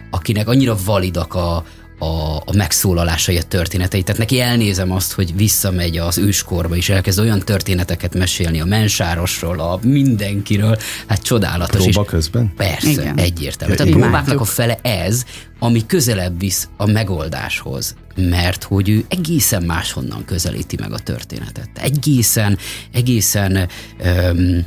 akinek 0.09 0.47
annyira 0.47 0.77
validak 0.85 1.33
a, 1.33 1.65
a, 1.99 2.35
a 2.35 2.53
megszólalásai, 2.53 3.37
a 3.37 3.43
történetei. 3.43 4.03
Tehát 4.03 4.19
neki 4.19 4.39
elnézem 4.39 4.91
azt, 4.91 5.11
hogy 5.11 5.35
visszamegy 5.35 5.97
az 5.97 6.17
őskorba, 6.17 6.75
és 6.75 6.89
elkezd 6.89 7.19
olyan 7.19 7.39
történeteket 7.39 8.13
mesélni 8.15 8.59
a 8.61 8.65
mensárosról, 8.65 9.59
a 9.59 9.79
mindenkiről. 9.81 10.77
Hát 11.07 11.21
csodálatos. 11.21 11.83
Próba 11.83 12.03
közben? 12.03 12.53
Persze, 12.57 12.89
Igen. 12.89 13.17
egyértelmű. 13.17 13.75
Tehát 13.75 13.93
a 13.93 13.97
próbáknak 13.97 14.39
a 14.39 14.45
fele 14.45 14.79
ez, 14.81 15.23
ami 15.59 15.85
közelebb 15.85 16.39
visz 16.39 16.67
a 16.77 16.85
megoldáshoz, 16.85 17.95
mert 18.15 18.63
hogy 18.63 18.89
ő 18.89 19.05
egészen 19.07 19.63
máshonnan 19.63 20.25
közelíti 20.25 20.77
meg 20.79 20.91
a 20.91 20.99
történetet. 20.99 21.69
Egészen, 21.73 22.57
egészen 22.91 23.67
öm, 24.03 24.65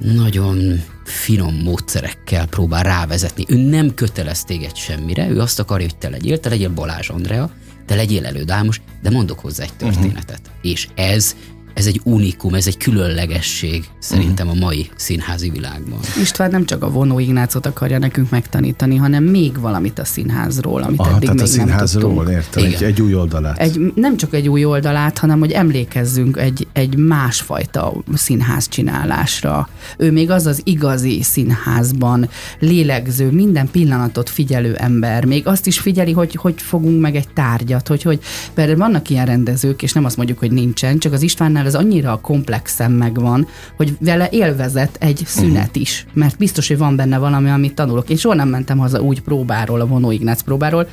nagyon 0.00 0.82
finom 1.04 1.54
módszerekkel 1.54 2.46
próbál 2.46 2.82
rávezetni. 2.82 3.44
Ő 3.48 3.56
nem 3.56 3.94
kötelez 3.94 4.44
téged 4.44 4.76
semmire, 4.76 5.28
ő 5.28 5.40
azt 5.40 5.58
akarja, 5.58 5.86
hogy 5.86 5.98
te 5.98 6.08
legyél, 6.08 6.40
te 6.40 6.48
legyél 6.48 6.70
Balázs 6.70 7.08
Andrea, 7.08 7.50
te 7.86 7.94
legyél 7.94 8.26
elődámos, 8.26 8.80
de 9.02 9.10
mondok 9.10 9.38
hozzá 9.38 9.62
egy 9.62 9.72
történetet. 9.72 10.40
Uh-huh. 10.44 10.70
És 10.70 10.88
ez 10.94 11.36
ez 11.74 11.86
egy 11.86 12.00
unikum, 12.04 12.54
ez 12.54 12.66
egy 12.66 12.76
különlegesség 12.76 13.84
szerintem 13.98 14.48
a 14.48 14.54
mai 14.54 14.90
színházi 14.96 15.50
világban. 15.50 15.98
István 16.20 16.50
nem 16.50 16.64
csak 16.64 16.82
a 16.82 16.90
vonó 16.90 17.18
Ignácot 17.18 17.66
akarja 17.66 17.98
nekünk 17.98 18.30
megtanítani, 18.30 18.96
hanem 18.96 19.24
még 19.24 19.60
valamit 19.60 19.98
a 19.98 20.04
színházról, 20.04 20.82
amit 20.82 21.00
Aha, 21.00 21.08
eddig 21.08 21.20
tehát 21.20 21.34
még 21.34 21.44
a 21.44 21.48
színházról, 21.48 22.24
nem 22.24 22.32
értem, 22.32 22.64
egy, 22.64 22.82
egy 22.82 23.00
új 23.00 23.14
oldalát. 23.14 23.58
Egy, 23.58 23.92
nem 23.94 24.16
csak 24.16 24.34
egy 24.34 24.48
új 24.48 24.64
oldalát, 24.64 25.18
hanem 25.18 25.38
hogy 25.38 25.50
emlékezzünk 25.50 26.36
egy, 26.36 26.66
egy 26.72 26.96
másfajta 26.96 27.92
színház 28.14 28.68
csinálásra. 28.68 29.68
Ő 29.96 30.12
még 30.12 30.30
az 30.30 30.46
az 30.46 30.60
igazi 30.64 31.22
színházban 31.22 32.28
lélegző, 32.58 33.30
minden 33.30 33.70
pillanatot 33.70 34.30
figyelő 34.30 34.74
ember. 34.74 35.24
Még 35.24 35.46
azt 35.46 35.66
is 35.66 35.78
figyeli, 35.78 36.12
hogy 36.12 36.34
hogy 36.34 36.54
fogunk 36.56 37.00
meg 37.00 37.16
egy 37.16 37.28
tárgyat, 37.28 37.88
hogy, 37.88 38.02
hogy 38.02 38.20
mert 38.54 38.76
vannak 38.76 39.10
ilyen 39.10 39.26
rendezők, 39.26 39.82
és 39.82 39.92
nem 39.92 40.04
azt 40.04 40.16
mondjuk, 40.16 40.38
hogy 40.38 40.50
nincsen, 40.50 40.98
csak 40.98 41.12
az 41.12 41.22
István 41.22 41.52
annál 41.60 41.74
ez 41.74 41.84
annyira 41.84 42.18
komplexen 42.22 42.90
megvan, 42.90 43.46
hogy 43.76 43.96
vele 44.00 44.28
élvezett 44.30 44.96
egy 44.98 45.22
szünet 45.26 45.76
is, 45.76 46.06
mert 46.12 46.36
biztos, 46.36 46.68
hogy 46.68 46.78
van 46.78 46.96
benne 46.96 47.18
valami, 47.18 47.50
amit 47.50 47.74
tanulok. 47.74 48.10
Én 48.10 48.16
soha 48.16 48.34
nem 48.34 48.48
mentem 48.48 48.78
haza 48.78 49.00
úgy 49.00 49.20
próbáról, 49.20 49.80
a 49.80 49.86
vonó 49.86 50.10
Ignác 50.10 50.42
próbáról, 50.42 50.88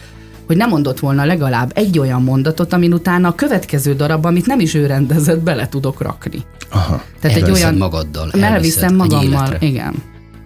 hogy 0.47 0.57
nem 0.57 0.69
mondott 0.69 0.99
volna 0.99 1.25
legalább 1.25 1.71
egy 1.75 1.99
olyan 1.99 2.23
mondatot, 2.23 2.73
amin 2.73 2.93
utána 2.93 3.27
a 3.27 3.35
következő 3.35 3.95
darab, 3.95 4.25
amit 4.25 4.45
nem 4.45 4.59
is 4.59 4.73
ő 4.73 4.85
rendezett, 4.85 5.39
bele 5.39 5.69
tudok 5.69 6.01
rakni. 6.01 6.43
Aha. 6.69 7.01
Tehát 7.19 7.37
egy 7.37 7.51
olyan 7.51 7.75
magaddal. 7.75 8.31
Elviszem 8.31 8.95
magammal, 8.95 9.55
igen. 9.59 9.93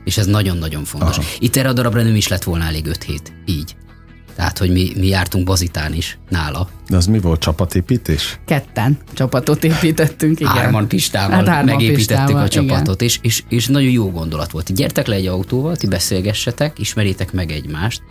És 0.03 0.17
ez 0.17 0.25
nagyon-nagyon 0.25 0.83
fontos. 0.83 1.17
Aha. 1.17 1.27
Itt 1.39 1.55
erre 1.55 1.69
a 1.69 1.73
darabra 1.73 2.03
nem 2.03 2.15
is 2.15 2.27
lett 2.27 2.43
volna 2.43 2.63
elég 2.63 2.85
öt 2.85 3.03
hét. 3.03 3.33
Így. 3.45 3.75
Tehát, 4.35 4.57
hogy 4.57 4.71
mi, 4.71 4.91
mi 4.97 5.07
jártunk 5.07 5.45
Bazitán 5.45 5.93
is 5.93 6.17
nála. 6.29 6.69
De 6.89 6.97
az 6.97 7.05
mi 7.05 7.19
volt, 7.19 7.39
csapatépítés? 7.39 8.39
Ketten 8.45 8.97
csapatot 9.13 9.63
építettünk, 9.63 10.39
igen. 10.39 10.51
Hárman 10.51 10.87
Pistával 10.87 11.35
hát 11.35 11.47
hárman 11.47 11.75
megépítettük 11.75 12.15
Pistával, 12.17 12.43
a 12.43 12.47
csapatot, 12.47 13.01
és, 13.01 13.19
és, 13.21 13.43
és 13.49 13.67
nagyon 13.67 13.91
jó 13.91 14.11
gondolat 14.11 14.51
volt. 14.51 14.73
Gyertek 14.73 15.07
le 15.07 15.15
egy 15.15 15.27
autóval, 15.27 15.75
ti 15.75 15.87
beszélgessetek, 15.87 16.79
ismerjétek 16.79 17.33
meg 17.33 17.51
egymást, 17.51 18.01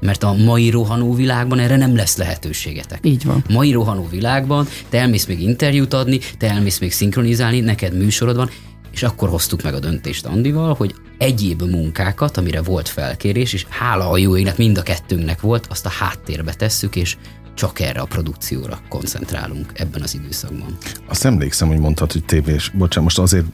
mert 0.00 0.22
a 0.22 0.32
mai 0.32 0.70
rohanó 0.70 1.14
világban 1.14 1.58
erre 1.58 1.76
nem 1.76 1.96
lesz 1.96 2.16
lehetőségetek. 2.16 2.98
Így 3.02 3.24
van. 3.24 3.44
Mai 3.48 3.72
rohanó 3.72 4.08
világban 4.10 4.66
te 4.88 4.98
elmész 4.98 5.26
még 5.26 5.40
interjút 5.40 5.94
adni, 5.94 6.18
te 6.38 6.50
elmész 6.50 6.78
még 6.78 6.92
szinkronizálni, 6.92 7.60
neked 7.60 7.96
műsorod 7.96 8.36
van, 8.36 8.50
és 8.98 9.04
akkor 9.04 9.28
hoztuk 9.28 9.62
meg 9.62 9.74
a 9.74 9.78
döntést 9.78 10.26
Andival, 10.26 10.74
hogy 10.74 10.94
egyéb 11.18 11.62
munkákat, 11.62 12.36
amire 12.36 12.62
volt 12.62 12.88
felkérés, 12.88 13.52
és 13.52 13.66
hála 13.68 14.10
a 14.10 14.16
jó 14.16 14.36
égnek 14.36 14.56
mind 14.56 14.78
a 14.78 14.82
kettőnknek 14.82 15.40
volt, 15.40 15.66
azt 15.70 15.86
a 15.86 15.88
háttérbe 15.88 16.54
tesszük, 16.54 16.96
és 16.96 17.16
csak 17.54 17.80
erre 17.80 18.00
a 18.00 18.04
produkcióra 18.04 18.80
koncentrálunk 18.88 19.72
ebben 19.74 20.02
az 20.02 20.14
időszakban. 20.14 20.76
Azt 21.08 21.24
emlékszem, 21.24 21.68
hogy 21.68 21.78
mondtad, 21.78 22.12
hogy 22.12 22.24
tévés. 22.24 22.68
Bocsánat, 22.68 23.04
most 23.04 23.18
azért 23.18 23.44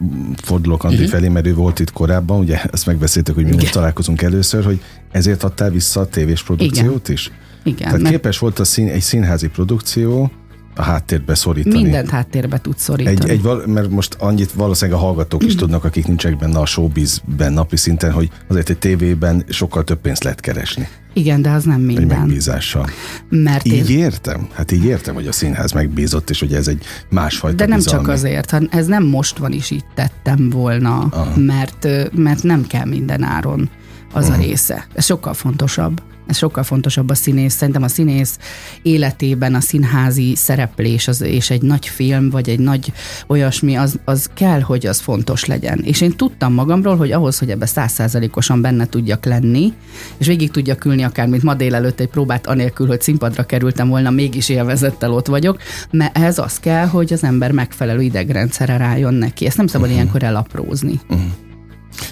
fordulok 0.43 0.83
Andi 0.83 0.95
uh-huh. 0.95 1.11
felé, 1.11 1.27
mert 1.27 1.45
ő 1.45 1.53
volt 1.53 1.79
itt 1.79 1.91
korábban, 1.91 2.39
ugye 2.39 2.63
ezt 2.71 2.85
megbeszéltük, 2.85 3.35
hogy 3.35 3.43
mi 3.43 3.49
Igen. 3.49 3.61
most 3.61 3.73
találkozunk 3.73 4.21
először, 4.21 4.65
hogy 4.65 4.81
ezért 5.11 5.43
adtál 5.43 5.69
vissza 5.69 5.99
a 5.99 6.05
tévés 6.05 6.43
produkciót 6.43 7.09
Igen. 7.09 7.13
is? 7.13 7.31
Igen. 7.63 7.77
Tehát 7.77 8.01
mert... 8.01 8.09
képes 8.09 8.37
volt 8.37 8.59
a 8.59 8.63
szín, 8.63 8.87
egy 8.87 9.01
színházi 9.01 9.47
produkció 9.47 10.31
a 10.75 10.83
háttérbe 10.83 11.35
szorítani. 11.35 11.81
Mindent 11.81 12.09
háttérbe 12.09 12.57
tud 12.57 12.77
szorítani. 12.77 13.29
Egy, 13.29 13.45
egy, 13.45 13.65
mert 13.65 13.89
most 13.89 14.15
annyit 14.19 14.51
valószínűleg 14.51 14.99
a 14.99 15.03
hallgatók 15.03 15.43
is 15.43 15.53
mm. 15.53 15.57
tudnak, 15.57 15.83
akik 15.83 16.07
nincsenek 16.07 16.37
benne 16.37 16.59
a 16.59 16.65
showbizben 16.65 17.53
napi 17.53 17.77
szinten, 17.77 18.11
hogy 18.11 18.29
azért 18.47 18.69
egy 18.69 18.77
tévében 18.77 19.45
sokkal 19.49 19.83
több 19.83 19.99
pénzt 19.99 20.23
lehet 20.23 20.39
keresni. 20.39 20.87
Igen, 21.13 21.41
de 21.41 21.49
az 21.49 21.63
nem 21.63 21.81
minden. 21.81 22.09
Egy 22.09 22.17
megbízással. 22.17 22.89
Mert 23.29 23.65
így 23.65 23.89
én... 23.89 23.97
értem? 23.97 24.47
Hát 24.53 24.71
így 24.71 24.85
értem, 24.85 25.13
hogy 25.13 25.27
a 25.27 25.31
színház 25.31 25.71
megbízott, 25.71 26.29
és 26.29 26.39
hogy 26.39 26.53
ez 26.53 26.67
egy 26.67 26.83
másfajta 27.09 27.57
De 27.57 27.65
nem 27.65 27.77
bizalmi. 27.77 28.05
csak 28.05 28.13
azért, 28.13 28.51
ha 28.51 28.59
ez 28.69 28.85
nem 28.85 29.03
most 29.03 29.37
van 29.37 29.51
is 29.51 29.69
így 29.71 29.85
tettem 29.93 30.49
volna, 30.49 31.09
mert, 31.35 31.87
mert 32.13 32.43
nem 32.43 32.67
kell 32.67 32.85
minden 32.85 33.23
áron 33.23 33.69
az 34.13 34.27
uh-huh. 34.27 34.39
a 34.39 34.45
része. 34.45 34.87
Ez 34.93 35.05
sokkal 35.05 35.33
fontosabb. 35.33 36.01
Ez 36.27 36.37
sokkal 36.37 36.63
fontosabb 36.63 37.09
a 37.09 37.15
színész. 37.15 37.53
Szerintem 37.53 37.83
a 37.83 37.87
színész 37.87 38.37
életében 38.81 39.55
a 39.55 39.59
színházi 39.59 40.35
szereplés 40.35 41.07
az, 41.07 41.21
és 41.21 41.49
egy 41.49 41.61
nagy 41.61 41.87
film, 41.87 42.29
vagy 42.29 42.49
egy 42.49 42.59
nagy 42.59 42.93
olyasmi, 43.27 43.75
az, 43.75 43.99
az 44.05 44.29
kell, 44.33 44.61
hogy 44.61 44.85
az 44.85 44.99
fontos 44.99 45.45
legyen. 45.45 45.79
És 45.83 46.01
én 46.01 46.15
tudtam 46.15 46.53
magamról, 46.53 46.95
hogy 46.95 47.11
ahhoz, 47.11 47.39
hogy 47.39 47.49
ebbe 47.49 47.65
százszázalékosan 47.65 48.61
benne 48.61 48.85
tudjak 48.85 49.25
lenni, 49.25 49.73
és 50.17 50.27
végig 50.27 50.51
tudjak 50.51 50.85
ülni 50.85 51.03
akár, 51.03 51.27
mint 51.27 51.43
ma 51.43 51.53
délelőtt 51.53 51.99
egy 51.99 52.09
próbát 52.09 52.47
anélkül, 52.47 52.87
hogy 52.87 53.01
színpadra 53.01 53.45
kerültem 53.45 53.89
volna, 53.89 54.09
mégis 54.09 54.49
élvezettel 54.49 55.11
ott 55.11 55.27
vagyok, 55.27 55.57
mert 55.91 56.17
ehhez 56.17 56.37
az 56.37 56.59
kell, 56.59 56.85
hogy 56.85 57.13
az 57.13 57.23
ember 57.23 57.51
megfelelő 57.51 58.01
idegrendszere 58.01 58.77
rájön 58.77 59.13
neki. 59.13 59.45
Ezt 59.45 59.57
nem 59.57 59.67
szabad 59.67 59.87
uh-huh. 59.87 60.01
ilyenkor 60.01 60.23
elaprózni. 60.23 60.99
Uh-huh. 61.09 61.44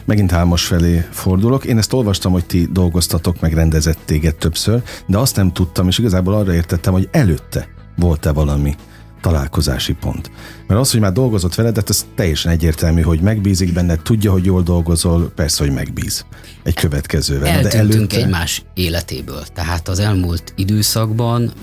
Megint 0.06 0.32
Álmos 0.32 0.66
felé 0.66 1.06
fordulok. 1.12 1.66
Én 1.66 1.78
ezt 1.78 1.94
olvastam, 1.94 2.32
hogy 2.32 2.46
ti 2.46 2.68
dolgoztatok, 2.72 3.40
meg 3.40 3.54
rendezett 3.54 4.00
téged 4.06 4.36
többször, 4.36 4.82
de 5.08 5.18
azt 5.18 5.36
nem 5.36 5.52
tudtam, 5.52 5.88
és 5.88 5.98
igazából 5.98 6.34
arra 6.34 6.54
értettem, 6.54 6.94
hogy 6.94 7.10
előtte 7.12 7.68
volt-e 7.96 8.32
valami 8.32 8.76
találkozási 9.22 9.94
pont. 9.94 10.32
Mert 10.68 10.80
az, 10.80 10.92
hogy 10.92 11.00
már 11.00 11.12
dolgozott 11.12 11.56
veled, 11.56 11.76
hát 11.76 11.90
ez 11.90 12.06
teljesen 12.16 12.52
egyértelmű, 12.52 13.02
hogy 13.02 13.20
megbízik 13.20 13.74
benned, 13.74 14.02
tudja, 14.02 14.32
hogy 14.32 14.46
jól 14.46 14.62
dolgozol, 14.62 15.32
persze, 15.36 15.64
hogy 15.64 15.74
megbíz 15.74 16.26
egy 16.64 16.74
következővel. 16.74 17.48
Eltűntünk 17.48 17.72
de 17.72 17.96
előtte... 17.96 18.18
egymás 18.18 18.64
életéből. 18.74 19.44
Tehát 19.54 19.88
az 19.88 20.00
elmúlt 20.00 20.54
időszakban 20.56 21.54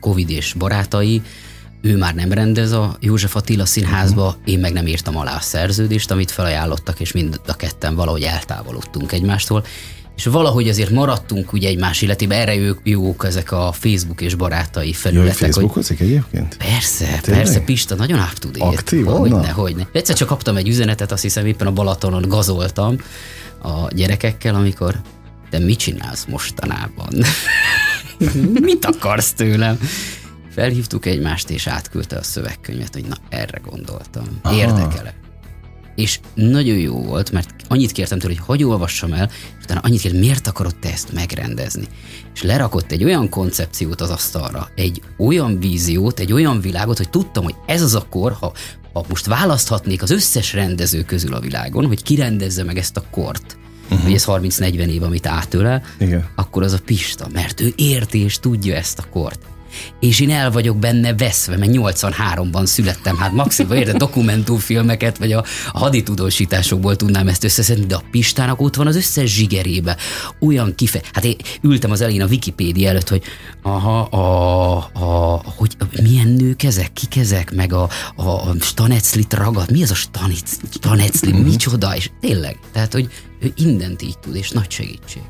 Covid 0.00 0.30
és 0.30 0.54
barátai 0.58 1.22
ő 1.82 1.96
már 1.96 2.14
nem 2.14 2.32
rendez 2.32 2.72
a 2.72 2.96
József 3.00 3.36
Attila 3.36 3.64
színházba, 3.64 4.26
uh-huh. 4.26 4.42
én 4.44 4.58
meg 4.58 4.72
nem 4.72 4.86
írtam 4.86 5.16
alá 5.16 5.36
a 5.36 5.40
szerződést, 5.40 6.10
amit 6.10 6.30
felajánlottak, 6.30 7.00
és 7.00 7.12
mind 7.12 7.40
a 7.46 7.56
ketten 7.56 7.94
valahogy 7.94 8.22
eltávolodtunk 8.22 9.12
egymástól, 9.12 9.64
és 10.16 10.26
valahogy 10.26 10.68
azért 10.68 10.90
maradtunk 10.90 11.52
ugye 11.52 11.68
egymás 11.68 12.02
életében, 12.02 12.38
erre 12.40 12.54
jók, 12.54 12.80
jók 12.84 13.24
ezek 13.24 13.52
a 13.52 13.72
Facebook 13.72 14.20
és 14.20 14.34
barátai 14.34 14.92
felületek. 14.92 15.38
Jó, 15.38 15.46
Facebookozik 15.46 15.98
hogy... 15.98 16.06
egyébként? 16.06 16.56
Persze, 16.56 17.04
Tényleg? 17.04 17.42
persze, 17.42 17.60
Pista 17.60 17.94
nagyon 17.94 18.18
up 18.18 18.38
to 18.38 18.48
date. 18.48 18.64
Aktívan? 18.64 19.18
Hogyne, 19.18 19.48
hogyne. 19.48 19.88
Egyszer 19.92 20.16
csak 20.16 20.28
kaptam 20.28 20.56
egy 20.56 20.68
üzenetet, 20.68 21.12
azt 21.12 21.22
hiszem 21.22 21.46
éppen 21.46 21.66
a 21.66 21.72
Balatonon 21.72 22.28
gazoltam 22.28 22.96
a 23.62 23.88
gyerekekkel, 23.94 24.54
amikor 24.54 25.00
de 25.50 25.58
mit 25.58 25.78
csinálsz 25.78 26.24
mostanában? 26.28 27.12
mit 28.68 28.84
akarsz 28.84 29.32
tőlem? 29.32 29.78
Felhívtuk 30.50 31.06
egymást, 31.06 31.50
és 31.50 31.66
átküldte 31.66 32.16
a 32.16 32.22
szövegkönyvet, 32.22 32.94
hogy 32.94 33.04
na, 33.04 33.16
erre 33.28 33.60
gondoltam. 33.70 34.40
Érdekele. 34.52 35.14
És 35.94 36.20
nagyon 36.34 36.76
jó 36.76 37.02
volt, 37.02 37.30
mert 37.30 37.50
annyit 37.68 37.92
kértem 37.92 38.18
tőle, 38.18 38.34
hogy 38.34 38.44
hogy 38.46 38.64
olvassam 38.64 39.12
el, 39.12 39.30
és 39.58 39.64
utána 39.64 39.80
annyit 39.80 40.00
kértem, 40.00 40.20
miért 40.20 40.46
akarod 40.46 40.76
te 40.76 40.92
ezt 40.92 41.12
megrendezni. 41.12 41.84
És 42.34 42.42
lerakott 42.42 42.92
egy 42.92 43.04
olyan 43.04 43.28
koncepciót 43.28 44.00
az 44.00 44.10
asztalra, 44.10 44.68
egy 44.74 45.02
olyan 45.18 45.60
víziót, 45.60 46.20
egy 46.20 46.32
olyan 46.32 46.60
világot, 46.60 46.96
hogy 46.96 47.10
tudtam, 47.10 47.44
hogy 47.44 47.54
ez 47.66 47.82
az 47.82 47.94
a 47.94 48.06
kor, 48.10 48.32
ha, 48.32 48.52
ha 48.92 49.04
most 49.08 49.26
választhatnék 49.26 50.02
az 50.02 50.10
összes 50.10 50.52
rendező 50.52 51.02
közül 51.04 51.34
a 51.34 51.40
világon, 51.40 51.86
hogy 51.86 52.02
kirendezze 52.02 52.64
meg 52.64 52.78
ezt 52.78 52.96
a 52.96 53.04
kort, 53.10 53.56
uh-huh. 53.84 54.02
hogy 54.02 54.14
ez 54.14 54.24
30-40 54.26 54.86
év, 54.86 55.02
amit 55.02 55.26
átölel, 55.26 55.82
Igen. 55.98 56.28
akkor 56.34 56.62
az 56.62 56.72
a 56.72 56.80
Pista, 56.84 57.26
mert 57.32 57.60
ő 57.60 57.72
érti 57.76 58.18
és 58.18 58.38
tudja 58.38 58.74
ezt 58.74 58.98
a 58.98 59.04
kort 59.10 59.49
és 60.00 60.20
én 60.20 60.30
el 60.30 60.50
vagyok 60.50 60.76
benne 60.76 61.14
veszve, 61.14 61.56
mert 61.56 61.70
83-ban 61.74 62.66
születtem, 62.66 63.16
hát 63.16 63.32
maximum 63.32 63.76
érde 63.76 63.92
dokumentumfilmeket, 63.92 65.18
vagy 65.18 65.32
a, 65.32 65.44
a 65.72 65.78
haditudósításokból 65.78 66.96
tudnám 66.96 67.28
ezt 67.28 67.44
összeszedni, 67.44 67.86
de 67.86 67.94
a 67.94 68.02
Pistának 68.10 68.60
ott 68.60 68.76
van 68.76 68.86
az 68.86 68.96
összes 68.96 69.34
zsigerébe. 69.34 69.96
Olyan 70.40 70.74
kife... 70.74 71.02
Hát 71.12 71.24
én 71.24 71.36
ültem 71.62 71.90
az 71.90 72.00
elején 72.00 72.22
a 72.22 72.26
Wikipédia 72.26 72.88
előtt, 72.88 73.08
hogy 73.08 73.22
aha, 73.62 74.00
a, 74.00 74.76
a, 74.92 75.42
hogy 75.56 75.76
milyen 76.02 76.28
nők 76.28 76.62
ezek, 76.62 76.92
kik 76.92 77.16
ezek, 77.16 77.54
meg 77.54 77.72
a, 77.72 77.88
a, 78.16 78.22
a 78.22 78.54
staneclit 78.60 79.34
ragad, 79.34 79.70
mi 79.70 79.82
az 79.82 79.90
a 79.90 79.94
stanec, 79.94 80.56
stanecli, 80.70 81.32
mhm. 81.32 81.40
micsoda, 81.40 81.96
és 81.96 82.10
tényleg, 82.20 82.58
tehát, 82.72 82.92
hogy 82.92 83.08
ő 83.40 83.52
mindent 83.56 84.02
így 84.02 84.18
tud, 84.18 84.36
és 84.36 84.50
nagy 84.50 84.70
segítség. 84.70 85.22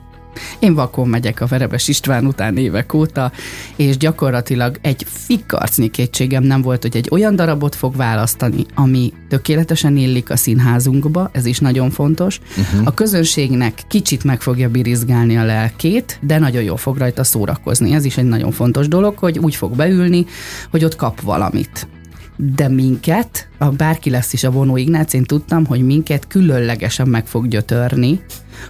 Én 0.58 0.74
vakon 0.74 1.08
megyek 1.08 1.40
a 1.40 1.46
Verebes 1.46 1.88
István 1.88 2.26
után 2.26 2.56
évek 2.56 2.92
óta, 2.92 3.32
és 3.76 3.96
gyakorlatilag 3.96 4.78
egy 4.82 5.06
fikkarcnyi 5.08 5.90
kétségem 5.90 6.42
nem 6.42 6.62
volt, 6.62 6.82
hogy 6.82 6.96
egy 6.96 7.08
olyan 7.10 7.36
darabot 7.36 7.74
fog 7.74 7.96
választani, 7.96 8.66
ami 8.74 9.12
tökéletesen 9.28 9.96
illik 9.96 10.30
a 10.30 10.36
színházunkba, 10.36 11.30
ez 11.32 11.46
is 11.46 11.58
nagyon 11.58 11.90
fontos. 11.90 12.40
Uh-huh. 12.58 12.86
A 12.86 12.94
közönségnek 12.94 13.82
kicsit 13.88 14.24
meg 14.24 14.40
fogja 14.40 14.68
birizgálni 14.68 15.36
a 15.36 15.44
lelkét, 15.44 16.18
de 16.22 16.38
nagyon 16.38 16.62
jól 16.62 16.76
fog 16.76 16.96
rajta 16.96 17.24
szórakozni. 17.24 17.92
Ez 17.92 18.04
is 18.04 18.16
egy 18.16 18.24
nagyon 18.24 18.50
fontos 18.50 18.88
dolog, 18.88 19.18
hogy 19.18 19.38
úgy 19.38 19.54
fog 19.54 19.76
beülni, 19.76 20.26
hogy 20.70 20.84
ott 20.84 20.96
kap 20.96 21.20
valamit 21.20 21.88
de 22.42 22.68
minket, 22.68 23.48
a 23.58 23.68
bárki 23.68 24.10
lesz 24.10 24.32
is 24.32 24.44
a 24.44 24.50
vonó 24.50 24.76
Ignác, 24.76 25.12
én 25.12 25.24
tudtam, 25.24 25.66
hogy 25.66 25.82
minket 25.82 26.26
különlegesen 26.26 27.08
meg 27.08 27.26
fog 27.26 27.48
gyötörni, 27.48 28.20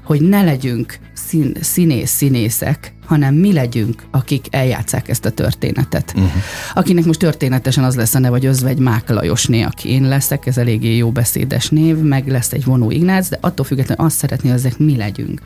hogy 0.02 0.20
ne 0.20 0.42
legyünk 0.42 0.98
szín, 1.12 1.56
színész 1.60 2.10
színészek, 2.10 2.94
hanem 3.06 3.34
mi 3.34 3.52
legyünk, 3.52 4.02
akik 4.10 4.46
eljátszák 4.50 5.08
ezt 5.08 5.24
a 5.24 5.30
történetet. 5.30 6.12
Uh-huh. 6.16 6.30
Akinek 6.74 7.04
most 7.04 7.18
történetesen 7.18 7.84
az 7.84 7.96
lesz 7.96 8.14
a 8.14 8.18
neve, 8.18 8.30
vagy 8.30 8.46
Özvegy 8.46 8.78
Mák 8.78 9.08
Lajosné, 9.08 9.62
aki 9.62 9.88
én 9.88 10.08
leszek, 10.08 10.46
ez 10.46 10.58
eléggé 10.58 10.96
jó 10.96 11.10
beszédes 11.10 11.68
név, 11.68 11.96
meg 11.96 12.28
lesz 12.28 12.52
egy 12.52 12.64
vonó 12.64 12.90
Ignác, 12.90 13.28
de 13.28 13.38
attól 13.40 13.64
függetlenül 13.64 14.04
azt 14.04 14.16
szeretné, 14.16 14.48
hogy 14.48 14.58
ezek 14.58 14.78
mi 14.78 14.96
legyünk. 14.96 15.40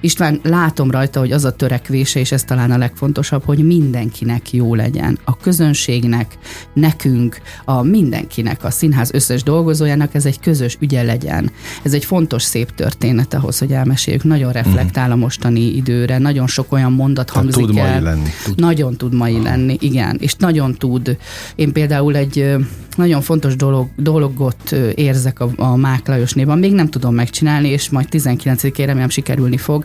István, 0.00 0.40
látom 0.42 0.90
rajta, 0.90 1.20
hogy 1.20 1.32
az 1.32 1.44
a 1.44 1.50
törekvése, 1.50 2.20
és 2.20 2.32
ez 2.32 2.44
talán 2.44 2.70
a 2.70 2.78
legfontosabb, 2.78 3.44
hogy 3.44 3.66
mindenkinek 3.66 4.52
jó 4.52 4.74
legyen. 4.74 5.18
A 5.24 5.36
közönségnek, 5.36 6.38
nekünk, 6.72 7.40
a 7.64 7.82
mindenkinek, 7.82 8.64
a 8.64 8.70
színház 8.70 9.10
összes 9.12 9.42
dolgozójának 9.42 10.14
ez 10.14 10.26
egy 10.26 10.40
közös 10.40 10.76
ügye 10.80 11.02
legyen. 11.02 11.50
Ez 11.82 11.94
egy 11.94 12.04
fontos, 12.04 12.42
szép 12.42 12.74
történet 12.74 13.34
ahhoz, 13.34 13.58
hogy 13.58 13.72
elmeséljük. 13.72 14.24
Nagyon 14.24 14.52
reflektál 14.52 15.10
a 15.10 15.16
mostani 15.16 15.60
időre, 15.60 16.18
nagyon 16.18 16.46
sok 16.46 16.72
olyan 16.72 16.92
mondat 16.92 17.26
Tehát 17.26 17.42
hangzik 17.42 17.66
tud 17.66 17.76
el. 17.76 17.92
mai 17.92 18.02
lenni. 18.02 18.28
Tud. 18.44 18.58
Nagyon 18.58 18.96
tud 18.96 19.14
mai 19.14 19.34
ah. 19.34 19.42
lenni, 19.42 19.76
igen. 19.80 20.16
És 20.20 20.34
nagyon 20.34 20.74
tud. 20.74 21.16
Én 21.54 21.72
például 21.72 22.16
egy 22.16 22.56
nagyon 22.96 23.20
fontos 23.20 23.56
dolog, 23.56 23.88
dologot 23.96 24.72
érzek 24.94 25.40
a, 25.40 25.50
a 25.56 25.76
Mák 25.76 26.06
Lajosnéban. 26.06 26.58
Még 26.58 26.72
nem 26.72 26.88
tudom 26.88 27.14
megcsinálni, 27.14 27.68
és 27.68 27.90
majd 27.90 28.06
19-én 28.10 28.86
remélem 28.86 29.08
sikerülni 29.08 29.56
fog 29.56 29.84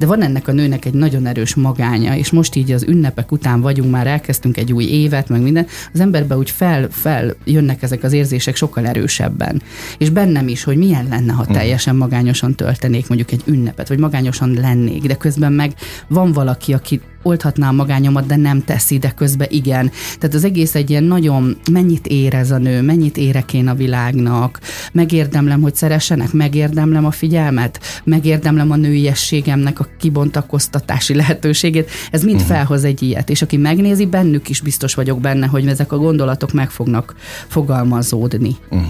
de 0.00 0.06
van 0.06 0.22
ennek 0.22 0.48
a 0.48 0.52
nőnek 0.52 0.84
egy 0.84 0.94
nagyon 0.94 1.26
erős 1.26 1.54
magánya, 1.54 2.16
és 2.16 2.30
most 2.30 2.54
így 2.54 2.72
az 2.72 2.82
ünnepek 2.82 3.32
után 3.32 3.60
vagyunk, 3.60 3.90
már 3.90 4.06
elkezdtünk 4.06 4.56
egy 4.56 4.72
új 4.72 4.84
évet, 4.84 5.28
meg 5.28 5.42
minden, 5.42 5.66
az 5.92 6.00
emberbe 6.00 6.36
úgy 6.36 6.50
fel, 6.50 6.88
fel 6.90 7.34
jönnek 7.44 7.82
ezek 7.82 8.02
az 8.02 8.12
érzések 8.12 8.56
sokkal 8.56 8.86
erősebben. 8.86 9.62
És 9.98 10.10
bennem 10.10 10.48
is, 10.48 10.64
hogy 10.64 10.76
milyen 10.76 11.06
lenne, 11.08 11.32
ha 11.32 11.42
mhm. 11.42 11.52
teljesen 11.52 11.96
magányosan 11.96 12.54
töltenék 12.54 13.08
mondjuk 13.08 13.30
egy 13.30 13.42
ünnepet, 13.44 13.88
vagy 13.88 13.98
magányosan 13.98 14.52
lennék, 14.52 15.02
de 15.02 15.14
közben 15.14 15.52
meg 15.52 15.72
van 16.08 16.32
valaki, 16.32 16.72
aki 16.72 17.00
oldhatná 17.22 17.68
a 17.68 17.72
magányomat, 17.72 18.26
de 18.26 18.36
nem 18.36 18.64
teszi, 18.64 18.98
de 18.98 19.10
közben 19.10 19.48
igen. 19.50 19.90
Tehát 20.18 20.36
az 20.36 20.44
egész 20.44 20.74
egy 20.74 20.90
ilyen 20.90 21.04
nagyon, 21.04 21.56
mennyit 21.70 22.06
érez 22.06 22.50
a 22.50 22.58
nő, 22.58 22.82
mennyit 22.82 23.16
érek 23.16 23.54
én 23.54 23.68
a 23.68 23.74
világnak, 23.74 24.60
megérdemlem, 24.92 25.60
hogy 25.60 25.74
szeressenek, 25.74 26.32
megérdemlem 26.32 27.04
a 27.04 27.10
figyelmet, 27.10 27.80
megérdemlem 28.04 28.70
a 28.70 28.76
nőiességemnek 28.76 29.80
a 29.80 29.88
kibontakoztatási 29.98 31.14
lehetőségét. 31.14 31.90
Ez 32.10 32.22
mind 32.22 32.40
uh-huh. 32.40 32.50
felhoz 32.50 32.84
egy 32.84 33.02
ilyet, 33.02 33.30
és 33.30 33.42
aki 33.42 33.56
megnézi, 33.56 34.06
bennük 34.06 34.48
is 34.48 34.60
biztos 34.60 34.94
vagyok 34.94 35.20
benne, 35.20 35.46
hogy 35.46 35.66
ezek 35.66 35.92
a 35.92 35.96
gondolatok 35.96 36.52
meg 36.52 36.70
fognak 36.70 37.14
fogalmazódni. 37.48 38.56
Uh-huh. 38.70 38.88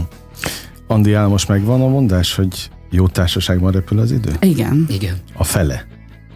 Andi 0.87 1.13
Álmos 1.13 1.47
megvan 1.47 1.83
a 1.83 1.89
mondás, 1.89 2.35
hogy 2.35 2.71
jó 2.91 3.09
társaságban 3.09 3.73
repül 3.73 3.99
az 3.99 4.13
idő? 4.13 4.33
Igen. 4.41 4.87
Igen. 4.89 5.17
A 5.35 5.45
fele. 5.45 5.87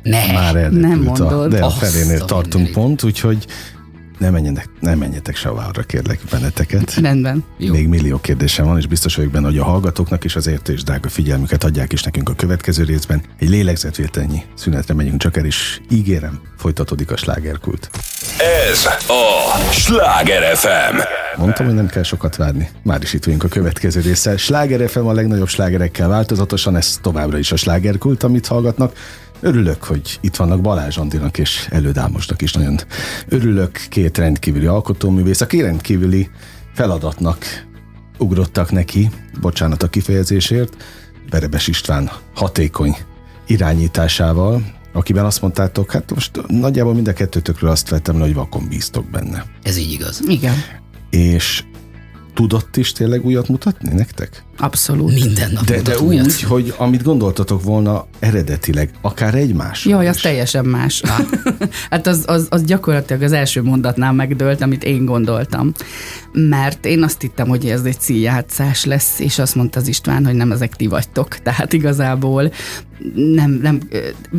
Ne. 0.02 0.32
Már. 0.32 0.70
Nem 0.70 1.00
a, 1.00 1.02
mondod. 1.02 1.50
de 1.50 1.64
a 1.64 1.70
felénél 1.70 2.22
a 2.22 2.24
tartunk 2.24 2.70
pont, 2.70 3.02
úgyhogy 3.02 3.46
ne 4.24 4.30
menjenek, 4.30 4.68
ne 4.80 4.94
menjetek 4.94 5.36
sehová, 5.36 5.66
arra 5.66 5.82
kérlek 5.82 6.20
benneteket. 6.30 6.94
Rendben. 6.94 7.44
Jó. 7.58 7.72
Még 7.72 7.88
millió 7.88 8.20
kérdésem 8.20 8.66
van, 8.66 8.78
és 8.78 8.86
biztos 8.86 9.16
vagyok 9.16 9.30
benne, 9.30 9.46
hogy 9.46 9.58
a 9.58 9.64
hallgatóknak 9.64 10.24
is 10.24 10.36
azért 10.36 10.68
és 10.68 10.82
drága 10.82 11.08
figyelmüket 11.08 11.64
adják 11.64 11.92
is 11.92 12.02
nekünk 12.02 12.28
a 12.28 12.34
következő 12.34 12.84
részben. 12.84 13.22
Egy 13.38 13.48
lélegzetvételnyi 13.48 14.42
szünetre 14.54 14.94
megyünk 14.94 15.20
csak 15.20 15.36
el, 15.36 15.44
és 15.44 15.80
ígérem, 15.90 16.40
folytatódik 16.56 17.10
a 17.10 17.16
slágerkult. 17.16 17.90
Ez 18.70 18.86
a 19.08 19.72
Sláger 19.72 20.56
FM. 20.56 20.96
Mondtam, 21.36 21.66
hogy 21.66 21.74
nem 21.74 21.86
kell 21.86 22.02
sokat 22.02 22.36
várni. 22.36 22.68
Már 22.82 23.02
is 23.02 23.12
itt 23.12 23.24
vagyunk 23.24 23.44
a 23.44 23.48
következő 23.48 24.00
résszel. 24.00 24.36
Sláger 24.36 24.88
FM 24.88 25.06
a 25.06 25.12
legnagyobb 25.12 25.48
slágerekkel 25.48 26.08
változatosan, 26.08 26.76
ez 26.76 26.98
továbbra 27.02 27.38
is 27.38 27.52
a 27.52 27.56
slágerkult, 27.56 28.22
amit 28.22 28.46
hallgatnak. 28.46 28.92
Örülök, 29.44 29.84
hogy 29.84 30.18
itt 30.20 30.36
vannak 30.36 30.60
Balázs 30.60 30.96
Andinak 30.96 31.38
és 31.38 31.66
Elődámosnak 31.70 32.42
is 32.42 32.52
nagyon 32.52 32.78
örülök. 33.28 33.86
Két 33.88 34.18
rendkívüli 34.18 34.66
alkotóművész, 34.66 35.40
a 35.40 35.46
két 35.46 35.62
rendkívüli 35.62 36.30
feladatnak 36.74 37.44
ugrottak 38.18 38.72
neki, 38.72 39.10
bocsánat 39.40 39.82
a 39.82 39.88
kifejezésért, 39.88 40.76
Berebes 41.30 41.66
István 41.66 42.10
hatékony 42.34 42.96
irányításával, 43.46 44.62
akiben 44.92 45.24
azt 45.24 45.40
mondtátok, 45.40 45.90
hát 45.90 46.14
most 46.14 46.30
nagyjából 46.46 46.94
mind 46.94 47.08
a 47.08 47.12
kettőtökről 47.12 47.70
azt 47.70 47.88
vettem, 47.88 48.20
hogy 48.20 48.34
vakon 48.34 48.68
bíztok 48.68 49.10
benne. 49.10 49.44
Ez 49.62 49.76
így 49.76 49.92
igaz. 49.92 50.22
Igen. 50.26 50.54
És 51.10 51.64
tudott 52.34 52.76
is 52.76 52.92
tényleg 52.92 53.24
újat 53.24 53.48
mutatni 53.48 53.94
nektek? 53.94 54.44
Abszolút. 54.56 55.12
Minden 55.12 55.52
nap 55.52 55.64
De, 55.64 55.82
de 55.82 55.98
úgy, 55.98 56.06
újat. 56.06 56.40
hogy 56.40 56.74
amit 56.76 57.02
gondoltatok 57.02 57.62
volna 57.62 58.06
eredetileg, 58.18 58.90
akár 59.00 59.34
egymás. 59.34 59.84
Jaj, 59.84 60.08
az 60.08 60.16
teljesen 60.16 60.64
más. 60.64 61.02
hát 61.90 62.06
az, 62.06 62.24
az, 62.26 62.46
az 62.50 62.64
gyakorlatilag 62.64 63.22
az 63.22 63.32
első 63.32 63.62
mondatnál 63.62 64.12
megdőlt, 64.12 64.62
amit 64.62 64.84
én 64.84 65.04
gondoltam. 65.04 65.72
Mert 66.32 66.86
én 66.86 67.02
azt 67.02 67.20
hittem, 67.20 67.48
hogy 67.48 67.66
ez 67.66 67.84
egy 67.84 68.00
színjátszás 68.00 68.84
lesz, 68.84 69.18
és 69.18 69.38
azt 69.38 69.54
mondta 69.54 69.80
az 69.80 69.88
István, 69.88 70.24
hogy 70.24 70.34
nem 70.34 70.52
ezek 70.52 70.76
ti 70.76 70.86
vagytok. 70.86 71.28
Tehát 71.28 71.72
igazából 71.72 72.52
nem, 73.14 73.58
nem, 73.62 73.80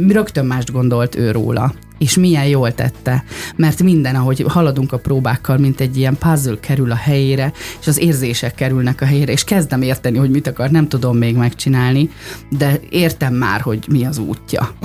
rögtön 0.08 0.46
mást 0.46 0.72
gondolt 0.72 1.16
ő 1.16 1.32
róla. 1.32 1.74
És 1.98 2.16
milyen 2.18 2.46
jól 2.46 2.74
tette, 2.74 3.24
mert 3.56 3.84
minden, 3.84 4.16
ahogy 4.16 4.46
haladunk 4.48 4.92
a 4.92 4.98
próbákkal, 4.98 5.58
mint 5.58 5.80
egy 5.80 5.98
ilyen 5.98 6.18
puzzle 6.18 6.60
kerül 6.60 6.92
a 6.92 6.96
helyére, 6.96 7.52
és 7.82 7.88
az 7.88 7.98
érzések 7.98 8.56
kerülnek 8.56 9.02
a 9.02 9.06
helyére, 9.06 9.32
és 9.32 9.44
kezdem 9.44 9.82
érteni, 9.82 10.18
hogy 10.18 10.30
mit 10.30 10.48
akar, 10.48 10.70
nem 10.70 10.88
tudom 10.88 11.18
még 11.18 11.36
megcsinálni, 11.36 12.10
de 12.50 12.80
értem 12.90 13.34
már, 13.34 13.62
hogy 13.62 13.86
mi 13.88 14.06
az 14.06 14.18
útja. 14.18 14.76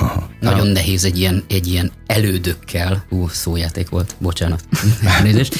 Nagyon 0.40 0.66
nehéz 0.66 1.04
egy 1.04 1.18
ilyen, 1.18 1.44
egy 1.48 1.66
ilyen 1.66 1.90
elődökkel, 2.06 3.04
ú, 3.10 3.28
szójáték 3.28 3.88
volt, 3.88 4.14
bocsánat, 4.18 4.64
elnézést, 5.16 5.54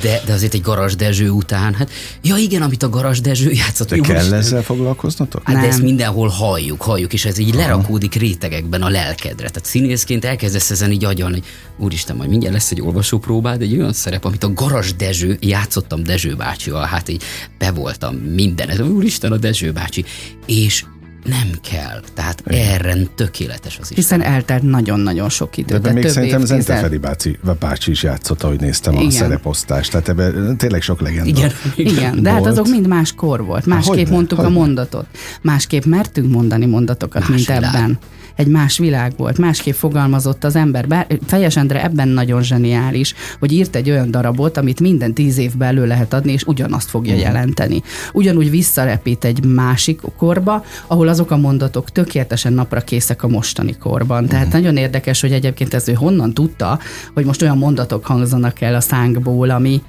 de, 0.00 0.20
de 0.26 0.32
azért 0.32 0.54
egy 0.54 0.62
Garas 0.62 0.96
Dezső 0.96 1.30
után, 1.30 1.74
hát, 1.74 1.90
ja 2.22 2.36
igen, 2.36 2.62
amit 2.62 2.82
a 2.82 2.88
Garas 2.88 3.20
Dezső 3.20 3.50
játszott. 3.50 3.88
De 3.88 3.96
jó, 3.96 4.02
kell 4.02 4.16
most- 4.16 4.32
ezzel 4.32 4.62
foglalkoznatok? 4.62 5.42
Hát 5.44 5.54
de 5.54 5.60
Nem. 5.60 5.70
ezt 5.70 5.82
mindenhol 5.82 6.28
halljuk, 6.28 6.82
halljuk, 6.82 7.12
és 7.12 7.24
ez 7.24 7.38
így 7.38 7.54
lerakódik 7.54 8.14
rétegekben 8.14 8.82
a 8.82 8.88
lelkedre. 8.88 9.48
Tehát 9.48 9.64
színészként 9.64 10.24
elkezdesz 10.24 10.70
ezen 10.70 10.90
így 10.94 11.04
agyalni, 11.04 11.34
hogy 11.34 11.44
úristen, 11.84 12.16
majd 12.16 12.30
mindjárt 12.30 12.54
lesz 12.54 12.70
egy 12.70 12.80
olvasópróbád, 12.80 13.62
egy 13.62 13.78
olyan 13.78 13.92
szerep, 13.92 14.24
amit 14.24 14.44
a 14.44 14.52
Garas 14.52 14.94
Dezső, 14.94 15.36
játszottam 15.40 16.02
Dezső 16.02 16.34
bácsival, 16.34 16.84
hát 16.84 17.08
így 17.08 17.22
be 17.58 17.70
voltam 17.70 18.14
minden, 18.14 18.68
ez 18.68 18.80
úristen 18.80 19.32
a 19.32 19.36
Dezső 19.36 19.72
bácsi, 19.72 20.04
és 20.46 20.84
nem 21.24 21.50
kell. 21.70 22.00
Tehát 22.14 22.42
erre 22.46 22.94
tökéletes 23.14 23.78
az 23.80 23.90
is. 23.90 23.96
Hiszen 23.96 24.22
eltelt 24.22 24.62
nagyon-nagyon 24.62 25.28
sok 25.28 25.56
idő. 25.56 25.66
De 25.68 25.74
ebben 25.74 25.92
még 25.94 26.08
szerintem. 26.08 26.44
Zente 26.44 26.76
Feri 26.76 26.96
bácsi, 26.96 27.38
bácsi 27.58 27.90
is 27.90 28.02
játszott, 28.02 28.42
ahogy 28.42 28.60
néztem 28.60 28.94
Igen. 28.94 29.06
a 29.06 29.10
szereposztást. 29.10 29.90
Tehát 29.90 30.08
ebben 30.08 30.56
tényleg 30.56 30.82
sok 30.82 31.00
legenda. 31.00 31.28
Igen, 31.28 31.50
Igen, 31.76 32.22
de 32.22 32.30
hát 32.30 32.46
azok 32.46 32.68
mind 32.68 32.86
más 32.86 33.12
kor 33.12 33.44
volt. 33.44 33.66
Másképp 33.66 33.94
hogyne, 33.94 34.10
mondtuk 34.10 34.38
a 34.38 34.42
hogyne. 34.42 34.58
mondatot. 34.58 35.06
Másképp 35.42 35.84
mertünk 35.84 36.30
mondani 36.32 36.66
mondatokat, 36.66 37.20
Más 37.20 37.30
mint 37.30 37.46
világ. 37.46 37.62
ebben. 37.74 37.98
Egy 38.36 38.46
más 38.46 38.78
világ 38.78 39.12
volt, 39.16 39.38
másképp 39.38 39.74
fogalmazott 39.74 40.44
az 40.44 40.56
ember. 40.56 40.88
Bár 40.88 41.06
Fejes 41.26 41.56
Endre 41.56 41.82
ebben 41.84 42.08
nagyon 42.08 42.42
zseniális, 42.42 43.14
hogy 43.38 43.52
írt 43.52 43.76
egy 43.76 43.90
olyan 43.90 44.10
darabot, 44.10 44.56
amit 44.56 44.80
minden 44.80 45.14
tíz 45.14 45.38
évben 45.38 45.68
elő 45.68 45.86
lehet 45.86 46.12
adni, 46.12 46.32
és 46.32 46.42
ugyanazt 46.44 46.88
fogja 46.90 47.12
Mhm. 47.12 47.20
jelenteni. 47.22 47.82
Ugyanúgy 48.12 48.50
visszarepít 48.50 49.24
egy 49.24 49.44
másik 49.44 50.00
korba, 50.16 50.64
ahol 50.86 51.08
azok 51.14 51.30
a 51.30 51.36
mondatok 51.36 51.90
tökéletesen 51.90 52.52
napra 52.52 52.80
készek 52.80 53.22
a 53.22 53.28
mostani 53.28 53.76
korban. 53.76 54.26
Tehát 54.26 54.46
Mhm. 54.46 54.54
nagyon 54.56 54.76
érdekes, 54.76 55.20
hogy 55.20 55.32
egyébként 55.32 55.74
ez 55.74 55.88
ő 55.88 55.92
honnan 55.92 56.34
tudta, 56.34 56.78
hogy 57.14 57.24
most 57.24 57.42
olyan 57.42 57.58
mondatok 57.58 58.04
hangzanak 58.06 58.60
el 58.60 58.74
a 58.74 58.80
szánkból, 58.80 59.50
ami 59.50 59.82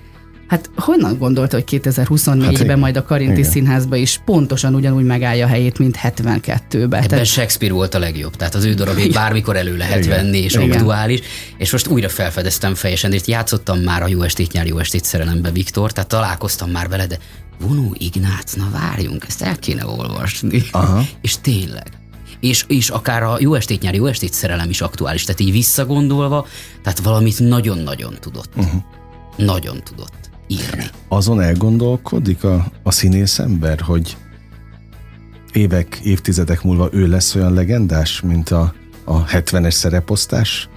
Hát 0.47 0.69
honnan 0.75 1.17
gondolta, 1.17 1.55
hogy 1.55 1.63
2024-ben 1.65 2.67
Hát 2.69 2.77
majd 2.77 2.97
a 2.97 3.03
Karinti 3.03 3.39
igen. 3.39 3.51
Színházba 3.51 3.95
is 3.95 4.19
pontosan 4.25 4.75
ugyanúgy 4.75 5.03
megállja 5.03 5.45
a 5.45 5.49
helyét, 5.49 5.79
mint 5.79 5.97
72-ben. 6.03 6.81
Ebben 6.81 7.07
Tehát, 7.07 7.25
Shakespeare 7.25 7.73
volt 7.73 7.93
a 7.93 7.99
legjobb, 7.99 8.35
tehát 8.35 8.55
az 8.55 8.63
ő 8.63 8.73
darabjait 8.73 9.13
bármikor 9.13 9.55
elő 9.55 9.77
lehet 9.77 10.03
Igen. 10.05 10.09
venni, 10.23 10.37
és 10.37 10.53
Igen. 10.53 10.71
aktuális, 10.71 11.19
és 11.57 11.71
most 11.71 11.87
újra 11.87 12.09
felfedeztem 12.09 12.75
fejesen, 12.75 13.11
és 13.13 13.21
játszottam 13.25 13.79
már 13.79 14.01
a 14.03 14.07
Jó 14.07 14.21
estét 14.21 14.51
nyár, 14.51 14.65
Jó 14.65 14.77
estét 14.77 15.03
szerelembe, 15.03 15.51
Viktor, 15.51 15.91
tehát 15.91 16.09
találkoztam 16.09 16.69
már 16.69 16.87
vele, 16.89 17.07
de 17.07 17.17
vonó 17.59 17.95
Ignác, 17.97 18.53
na 18.53 18.69
várjunk, 18.71 19.25
ezt 19.27 19.41
el 19.41 19.57
kéne 19.57 19.85
olvasni. 19.85 20.63
Aha. 20.71 21.03
És 21.21 21.37
tényleg. 21.41 21.87
És, 22.39 22.65
és 22.67 22.89
akár 22.89 23.23
a 23.23 23.37
Jó 23.39 23.53
estét 23.53 23.81
nyár, 23.81 23.93
Jó 23.93 24.05
estét 24.05 24.33
szerelem 24.33 24.69
is 24.69 24.81
aktuális, 24.81 25.23
tehát 25.23 25.39
így 25.39 25.51
visszagondolva, 25.51 26.47
tehát 26.83 26.99
valamit 26.99 27.39
nagyon-nagyon 27.39 28.13
tudott. 28.19 28.49
Uh-huh. 28.55 28.81
Nagyon 29.37 29.83
tudott 29.83 30.29
írni. 30.47 30.85
Azon 31.07 31.41
elgondolkodik 31.41 32.43
a, 32.43 32.71
a 32.83 32.91
színész 32.91 33.39
ember, 33.39 33.79
hogy 33.79 34.17
évek, 35.51 35.99
évtizedek 36.03 36.63
múlva 36.63 36.89
ő 36.91 37.07
lesz 37.07 37.35
olyan 37.35 37.53
legendás, 37.53 38.21
mint 38.21 38.49
a, 38.49 38.73
a 39.03 39.25
70-es 39.25 39.71
szereposztás? 39.71 40.69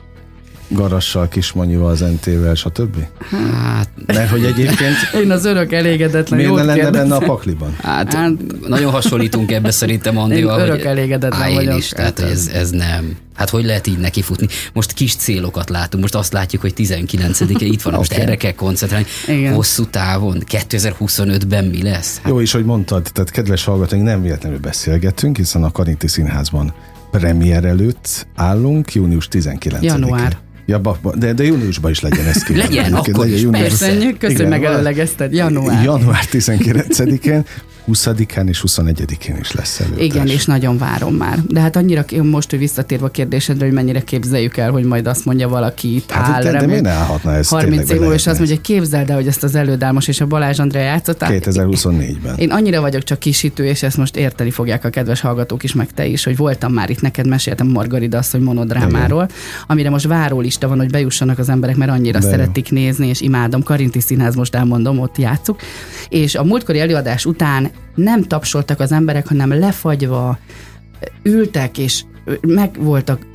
Garassal, 0.68 1.28
Kismanyival, 1.28 1.96
Zentével, 1.96 2.54
stb. 2.54 2.96
Hát, 3.30 3.88
Mert 4.06 4.30
hogy 4.30 4.44
egyébként 4.44 4.96
én 5.22 5.30
az 5.30 5.44
örök 5.44 5.72
elégedetlen 5.72 6.38
miért 6.38 6.54
ne 6.54 6.62
lenne 6.62 6.74
kérdezem. 6.74 7.08
benne 7.08 7.14
a 7.24 7.26
pakliban? 7.26 7.76
Hát, 7.82 8.14
Hát- 8.14 8.32
nagyon 8.68 8.90
hasonlítunk 8.90 9.52
ebbe 9.52 9.70
szerintem 9.70 10.18
Andival. 10.18 10.58
Én 10.58 10.64
örök 10.64 10.76
hogy- 10.76 10.84
elégedetlen 10.86 11.40
Á, 11.42 11.48
én 11.48 11.54
vagyok. 11.54 11.78
is, 11.78 11.88
tehát 11.88 12.20
hogy 12.20 12.30
ez, 12.30 12.46
ez 12.54 12.70
nem. 12.70 13.16
Hát 13.34 13.50
hogy 13.50 13.64
lehet 13.64 13.86
így 13.86 13.98
nekifutni? 13.98 14.46
Most 14.72 14.92
kis 14.92 15.16
célokat 15.16 15.70
látunk, 15.70 16.02
most 16.02 16.14
azt 16.14 16.32
látjuk, 16.32 16.62
hogy 16.62 16.72
19-e 16.76 17.64
itt 17.64 17.82
van, 17.82 17.94
most 17.94 18.12
Oké. 18.12 18.20
erre 18.20 18.36
kell 18.36 18.52
koncentrálni. 18.52 19.06
Igen. 19.28 19.54
Hosszú 19.54 19.84
távon, 19.86 20.42
2025-ben 20.50 21.64
mi 21.64 21.82
lesz? 21.82 22.16
Hát, 22.22 22.28
Jó 22.32 22.40
is, 22.40 22.52
hogy 22.52 22.64
mondtad, 22.64 23.02
tehát 23.12 23.30
kedves 23.30 23.64
hallgatóink, 23.64 24.04
nem 24.04 24.22
véletlenül 24.22 24.58
beszélgetünk, 24.58 25.36
hiszen 25.36 25.62
a 25.64 25.72
Karinti 25.72 26.08
Színházban 26.08 26.72
premier 27.10 27.64
előtt 27.64 28.26
állunk, 28.34 28.94
június 28.94 29.28
19-én. 29.32 29.82
Január. 29.82 30.36
Ja, 30.68 30.78
ba, 30.78 30.98
ba, 31.02 31.16
de, 31.16 31.32
de 31.32 31.44
júniusban 31.44 31.90
is 31.90 32.00
legyen 32.00 32.26
ez 32.26 32.42
kívánom. 32.42 32.68
Legyen, 32.68 32.92
akkor 32.92 33.26
is, 33.26 33.42
júniusban. 33.42 33.60
Persze, 33.60 34.12
köszönöm, 34.18 34.46
Igen, 34.46 34.48
megelőlegezted. 34.48 35.32
Január. 35.32 35.84
Január 35.84 36.24
19-én, 36.32 37.44
20-án 37.92 38.48
és 38.48 38.62
21-én 38.66 39.36
is 39.40 39.52
lesz 39.52 39.80
előtt. 39.80 40.00
Igen, 40.00 40.26
és 40.26 40.44
nagyon 40.46 40.78
várom 40.78 41.14
már. 41.14 41.38
De 41.48 41.60
hát 41.60 41.76
annyira 41.76 42.04
most, 42.22 42.50
hogy 42.50 42.58
visszatérve 42.58 43.04
a 43.06 43.10
kérdésedre, 43.10 43.64
hogy 43.64 43.74
mennyire 43.74 44.00
képzeljük 44.00 44.56
el, 44.56 44.70
hogy 44.70 44.84
majd 44.84 45.06
azt 45.06 45.24
mondja 45.24 45.48
valaki 45.48 45.94
itt 45.94 46.10
Hát, 46.10 46.28
áll. 46.34 46.42
de- 46.42 46.50
de 46.50 46.58
remény- 46.58 46.68
miért 46.82 46.86
állhatna 46.96 47.34
ez 47.34 47.48
30 47.48 47.68
tényleg, 47.70 47.84
év 47.84 47.90
hogy 47.90 47.98
múlva, 47.98 48.14
és 48.14 48.26
azt 48.26 48.36
mondja, 48.38 48.56
hogy 48.56 48.64
képzeld 48.64 49.10
el, 49.10 49.16
hogy 49.16 49.26
ezt 49.26 49.42
az 49.42 49.54
Elődálmos 49.54 50.08
és 50.08 50.20
a 50.20 50.26
Balázs 50.26 50.58
Andrea 50.58 50.82
játszották. 50.82 51.30
2024-ben. 51.44 52.36
Én 52.36 52.50
annyira 52.50 52.80
vagyok 52.80 53.02
csak 53.02 53.18
kisítő, 53.18 53.64
és 53.66 53.82
ezt 53.82 53.96
most 53.96 54.16
érteni 54.16 54.50
fogják 54.50 54.84
a 54.84 54.90
kedves 54.90 55.20
hallgatók 55.20 55.62
is, 55.62 55.72
meg 55.74 55.92
te 55.94 56.06
is, 56.06 56.24
hogy 56.24 56.36
voltam 56.36 56.72
már 56.72 56.90
itt, 56.90 57.00
neked 57.00 57.26
meséltem 57.26 57.66
Margarida 57.66 58.18
asszony 58.18 58.42
monodrámáról, 58.42 59.28
amire 59.66 59.90
most 59.90 60.06
várólista 60.06 60.68
van, 60.68 60.78
hogy 60.78 60.90
bejussanak 60.90 61.38
az 61.38 61.48
emberek, 61.48 61.76
mert 61.76 61.90
annyira 61.90 62.18
De 62.18 62.24
jó. 62.26 62.30
szeretik 62.32 62.70
nézni, 62.70 63.06
és 63.06 63.20
imádom. 63.20 63.62
Karinti 63.62 64.00
Színház 64.00 64.34
most 64.34 64.54
elmondom, 64.54 64.98
ott 64.98 65.18
játszuk. 65.18 65.60
És 66.08 66.34
a 66.34 66.44
múltkori 66.44 66.80
előadás 66.80 67.24
után 67.26 67.70
nem 67.94 68.22
tapsoltak 68.22 68.80
az 68.80 68.92
emberek, 68.92 69.28
hanem 69.28 69.58
lefagyva 69.58 70.38
ültek, 71.22 71.78
és 71.78 72.04
meg 72.46 72.76
voltak 72.78 73.26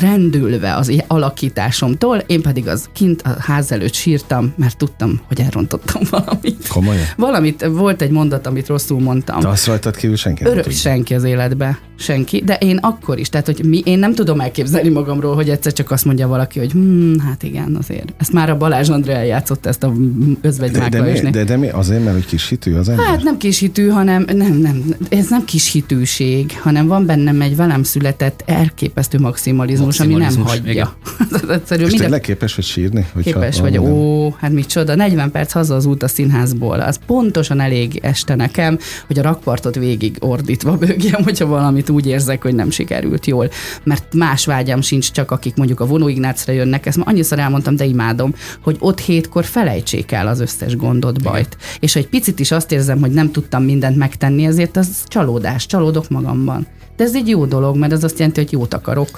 rendülve 0.00 0.74
az 0.74 0.92
alakításomtól, 1.06 2.16
én 2.16 2.42
pedig 2.42 2.68
az 2.68 2.88
kint 2.92 3.22
a 3.22 3.36
ház 3.38 3.72
előtt 3.72 3.94
sírtam, 3.94 4.52
mert 4.56 4.76
tudtam, 4.76 5.20
hogy 5.28 5.40
elrontottam 5.40 6.02
valamit. 6.20 6.68
Komolyan? 6.68 7.04
Valamit, 7.16 7.66
volt 7.66 8.02
egy 8.02 8.10
mondat, 8.10 8.46
amit 8.46 8.66
rosszul 8.66 9.00
mondtam. 9.00 9.40
Te 9.40 9.48
azt 9.48 9.66
rajtad 9.66 9.96
kívül 9.96 10.16
senki 10.16 10.44
Örök 10.44 10.70
senki 10.70 11.14
az 11.14 11.24
életbe. 11.24 11.78
senki, 11.98 12.42
de 12.44 12.54
én 12.54 12.76
akkor 12.76 13.18
is, 13.18 13.28
tehát 13.28 13.46
hogy 13.46 13.64
mi, 13.64 13.82
én 13.84 13.98
nem 13.98 14.14
tudom 14.14 14.40
elképzelni 14.40 14.88
magamról, 14.88 15.34
hogy 15.34 15.48
egyszer 15.50 15.72
csak 15.72 15.90
azt 15.90 16.04
mondja 16.04 16.28
valaki, 16.28 16.58
hogy 16.58 16.70
hm, 16.72 17.18
hát 17.18 17.42
igen, 17.42 17.76
azért. 17.78 18.14
Ezt 18.18 18.32
már 18.32 18.50
a 18.50 18.56
Balázs 18.56 18.88
Andrea 18.88 19.22
játszott 19.22 19.66
ezt 19.66 19.82
a 19.82 19.88
De, 19.88 20.48
özvegymákkal 20.48 21.00
de, 21.04 21.12
is. 21.12 21.20
mi, 21.20 21.30
de, 21.30 21.44
de 21.44 21.56
mi? 21.56 21.68
Azért, 21.68 22.02
mert 22.04 22.14
hogy 22.14 22.26
kis 22.26 22.48
hitű 22.48 22.74
az 22.74 22.88
ember? 22.88 23.06
Hát 23.06 23.22
nem 23.22 23.36
kis 23.36 23.58
hitű, 23.58 23.88
hanem 23.88 24.24
nem, 24.34 24.52
nem, 24.52 24.94
ez 25.08 25.28
nem 25.28 25.44
kis 25.44 25.72
hitűség, 25.72 26.52
hanem 26.62 26.86
van 26.86 27.06
bennem 27.06 27.40
egy 27.40 27.56
velem 27.56 27.82
született 27.82 28.25
elképesztő 28.46 29.18
maximalizmus, 29.18 30.00
ami 30.00 30.12
nem 30.12 30.20
Maximalizmus, 30.20 30.50
hagyja. 30.50 30.96
Az 31.42 31.48
egyszerű, 31.56 31.82
És 31.82 31.88
minden, 31.88 32.06
tényleg 32.06 32.20
képes 32.20 32.54
vagy 32.54 32.64
sírni? 32.64 33.06
Hogyha 33.12 33.30
képes 33.32 33.60
vagy, 33.60 33.78
ó, 33.78 34.30
hát 34.30 34.52
micsoda, 34.52 34.94
40 34.94 35.30
perc 35.30 35.52
haza 35.52 35.74
az 35.74 35.86
út 35.86 36.02
a 36.02 36.08
színházból, 36.08 36.80
az 36.80 36.98
pontosan 37.06 37.60
elég 37.60 37.98
este 38.02 38.34
nekem, 38.34 38.78
hogy 39.06 39.18
a 39.18 39.22
rakpartot 39.22 39.74
végig 39.74 40.16
ordítva 40.20 40.76
bőgjem, 40.76 41.22
hogyha 41.22 41.46
valamit 41.46 41.90
úgy 41.90 42.06
érzek, 42.06 42.42
hogy 42.42 42.54
nem 42.54 42.70
sikerült 42.70 43.26
jól. 43.26 43.50
Mert 43.82 44.14
más 44.14 44.44
vágyam 44.44 44.80
sincs, 44.80 45.10
csak 45.10 45.30
akik 45.30 45.56
mondjuk 45.56 45.80
a 45.80 45.86
vonó 45.86 46.08
Ignácra 46.08 46.52
jönnek, 46.52 46.86
ezt 46.86 46.96
már 46.96 47.08
annyiszor 47.08 47.38
elmondtam, 47.38 47.76
de 47.76 47.84
imádom, 47.84 48.34
hogy 48.60 48.76
ott 48.80 49.00
hétkor 49.00 49.44
felejtsék 49.44 50.12
el 50.12 50.26
az 50.26 50.40
összes 50.40 50.76
gondot, 50.76 51.22
bajt. 51.22 51.56
És 51.80 51.92
ha 51.92 51.98
egy 51.98 52.08
picit 52.08 52.40
is 52.40 52.50
azt 52.50 52.72
érzem, 52.72 53.00
hogy 53.00 53.10
nem 53.10 53.30
tudtam 53.30 53.62
mindent 53.62 53.96
megtenni, 53.96 54.44
ezért 54.44 54.76
az 54.76 55.04
csalódás, 55.06 55.66
csalódok 55.66 56.08
magamban. 56.08 56.66
De 56.96 57.04
ez 57.04 57.14
egy 57.14 57.28
jó 57.28 57.46
dolog, 57.46 57.76
mert 57.76 57.92
ez 57.92 58.04
azt 58.04 58.18
jelenti, 58.18 58.40
hogy 58.40 58.52
jót 58.52 58.74
akarok. 58.74 59.08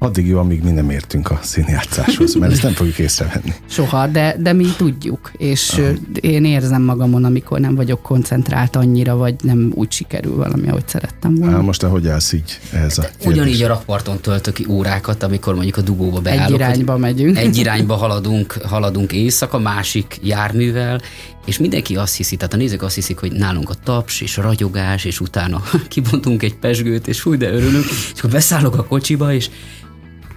Addig 0.00 0.26
jó, 0.26 0.38
amíg 0.38 0.62
mi 0.62 0.70
nem 0.70 0.90
értünk 0.90 1.30
a 1.30 1.38
színjátszáshoz, 1.42 2.34
mert 2.34 2.52
ezt 2.52 2.62
nem 2.62 2.72
fogjuk 2.72 2.98
észrevenni. 2.98 3.54
Soha, 3.66 4.06
de, 4.06 4.36
de 4.38 4.52
mi 4.52 4.66
tudjuk, 4.76 5.32
és 5.36 5.72
Aha. 5.72 5.88
én 6.20 6.44
érzem 6.44 6.82
magamon, 6.82 7.24
amikor 7.24 7.60
nem 7.60 7.74
vagyok 7.74 8.02
koncentrált 8.02 8.76
annyira, 8.76 9.16
vagy 9.16 9.34
nem 9.42 9.72
úgy 9.74 9.92
sikerül 9.92 10.36
valami, 10.36 10.68
ahogy 10.68 10.88
szerettem 10.88 11.34
volna. 11.34 11.56
Á, 11.56 11.60
most 11.60 11.80
te 11.80 11.86
hogy 11.86 12.08
állsz 12.08 12.32
így 12.32 12.58
ehhez 12.72 12.98
a 12.98 13.02
Ugyanígy 13.18 13.34
kérdéshez? 13.34 13.60
a 13.60 13.68
rakparton 13.68 14.20
töltök 14.20 14.54
ki 14.54 14.66
órákat, 14.68 15.22
amikor 15.22 15.54
mondjuk 15.54 15.76
a 15.76 15.80
dugóba 15.80 16.20
beállok. 16.20 16.44
Egy 16.46 16.54
irányba 16.54 16.96
megyünk. 16.96 17.36
Egy 17.38 17.56
irányba 17.56 17.94
haladunk, 17.94 18.52
haladunk 18.52 19.12
éjszaka, 19.12 19.58
másik 19.58 20.18
járművel, 20.22 21.00
és 21.48 21.58
mindenki 21.58 21.96
azt 21.96 22.16
hiszi, 22.16 22.36
tehát 22.36 22.54
a 22.54 22.56
nézők 22.56 22.82
azt 22.82 22.94
hiszik, 22.94 23.18
hogy 23.18 23.32
nálunk 23.32 23.70
a 23.70 23.74
taps 23.84 24.20
és 24.20 24.38
a 24.38 24.42
ragyogás, 24.42 25.04
és 25.04 25.20
utána 25.20 25.62
kibontunk 25.88 26.42
egy 26.42 26.54
pesgőt, 26.54 27.08
és 27.08 27.20
fúj, 27.20 27.36
de 27.36 27.50
örülünk, 27.50 27.84
és 27.84 28.18
akkor 28.18 28.30
beszállok 28.30 28.76
a 28.76 28.84
kocsiba, 28.84 29.32
és 29.32 29.50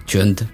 csönd, 0.06 0.46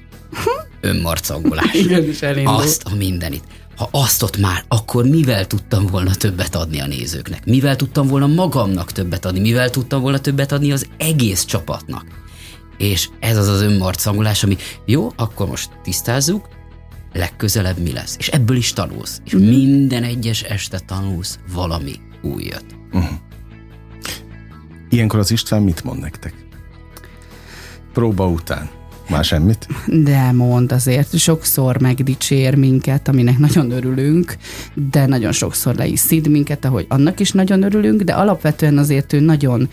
önmarcangolás. 0.82 1.74
Igen, 1.84 2.04
és 2.04 2.22
elindul. 2.22 2.54
Azt 2.54 2.84
a 2.84 2.96
mindenit. 2.96 3.44
Ha 3.76 3.90
azt 3.92 4.24
ott 4.24 4.38
már, 4.38 4.64
akkor 4.68 5.06
mivel 5.06 5.48
tudtam 5.48 5.86
volna 5.86 6.16
többet 6.16 6.56
adni 6.56 6.80
a 6.80 6.88
nézőknek? 6.88 7.46
Mivel 7.46 7.76
tudtam 7.76 8.08
volna 8.08 8.28
magamnak 8.28 8.92
többet 8.92 9.26
adni? 9.26 9.40
Mivel 9.40 9.70
tudtam 9.70 10.02
volna 10.02 10.20
többet 10.20 10.52
adni 10.52 10.72
az 10.72 10.88
egész 10.98 11.46
csapatnak? 11.46 12.06
És 12.78 13.10
ez 13.20 13.38
az 13.38 13.48
az 13.48 13.62
önmarcangolás, 13.62 14.44
ami 14.44 14.58
jó, 14.86 15.12
akkor 15.16 15.48
most 15.48 15.70
tisztázzuk, 15.84 16.48
legközelebb 17.18 17.78
mi 17.78 17.92
lesz. 17.92 18.16
És 18.20 18.28
ebből 18.28 18.58
is 18.58 18.74
tanulsz. 18.74 19.22
És 19.26 19.32
minden 19.32 20.04
egyes 20.04 20.42
este 20.42 20.80
tanulsz 20.80 21.40
valami 21.54 21.96
újat. 22.22 22.66
Ilyenkor 24.90 25.20
az 25.20 25.32
István 25.32 25.62
mit 25.62 25.84
mond 25.84 26.00
nektek? 26.00 26.34
Próba 27.94 28.28
után. 28.28 28.70
Már 29.10 29.24
semmit? 29.24 29.68
De 29.88 30.32
mond 30.32 30.72
azért, 30.72 31.18
sokszor 31.18 31.82
megdicsér 31.82 32.56
minket, 32.56 33.08
aminek 33.08 33.38
nagyon 33.38 33.72
örülünk, 33.72 34.36
de 34.92 35.06
nagyon 35.06 35.32
sokszor 35.32 35.76
le 35.76 35.86
is 35.86 36.00
szid 36.00 36.28
minket, 36.28 36.66
ahogy 36.66 36.86
annak 36.90 37.20
is 37.20 37.32
nagyon 37.32 37.64
örülünk, 37.64 38.02
de 38.02 38.14
alapvetően 38.14 38.78
azért 38.78 39.14
ő 39.14 39.20
nagyon, 39.20 39.70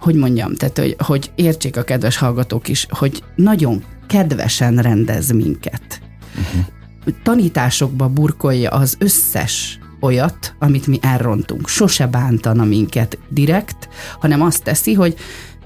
hogy 0.00 0.14
mondjam, 0.14 0.54
tehát 0.54 0.78
hogy, 0.78 0.96
hogy 0.98 1.30
értsék 1.34 1.76
a 1.76 1.82
kedves 1.82 2.16
hallgatók 2.16 2.68
is, 2.68 2.86
hogy 2.90 3.22
nagyon 3.34 3.84
kedvesen 4.06 4.76
rendez 4.76 5.30
minket. 5.30 6.00
Uh-huh. 6.38 6.77
Tanításokba 7.22 8.08
burkolja 8.08 8.70
az 8.70 8.96
összes 8.98 9.78
olyat, 10.00 10.54
amit 10.58 10.86
mi 10.86 10.98
elrontunk. 11.02 11.68
Sose 11.68 12.06
bántana 12.06 12.64
minket 12.64 13.18
direkt, 13.28 13.88
hanem 14.18 14.42
azt 14.42 14.62
teszi, 14.62 14.92
hogy 14.92 15.16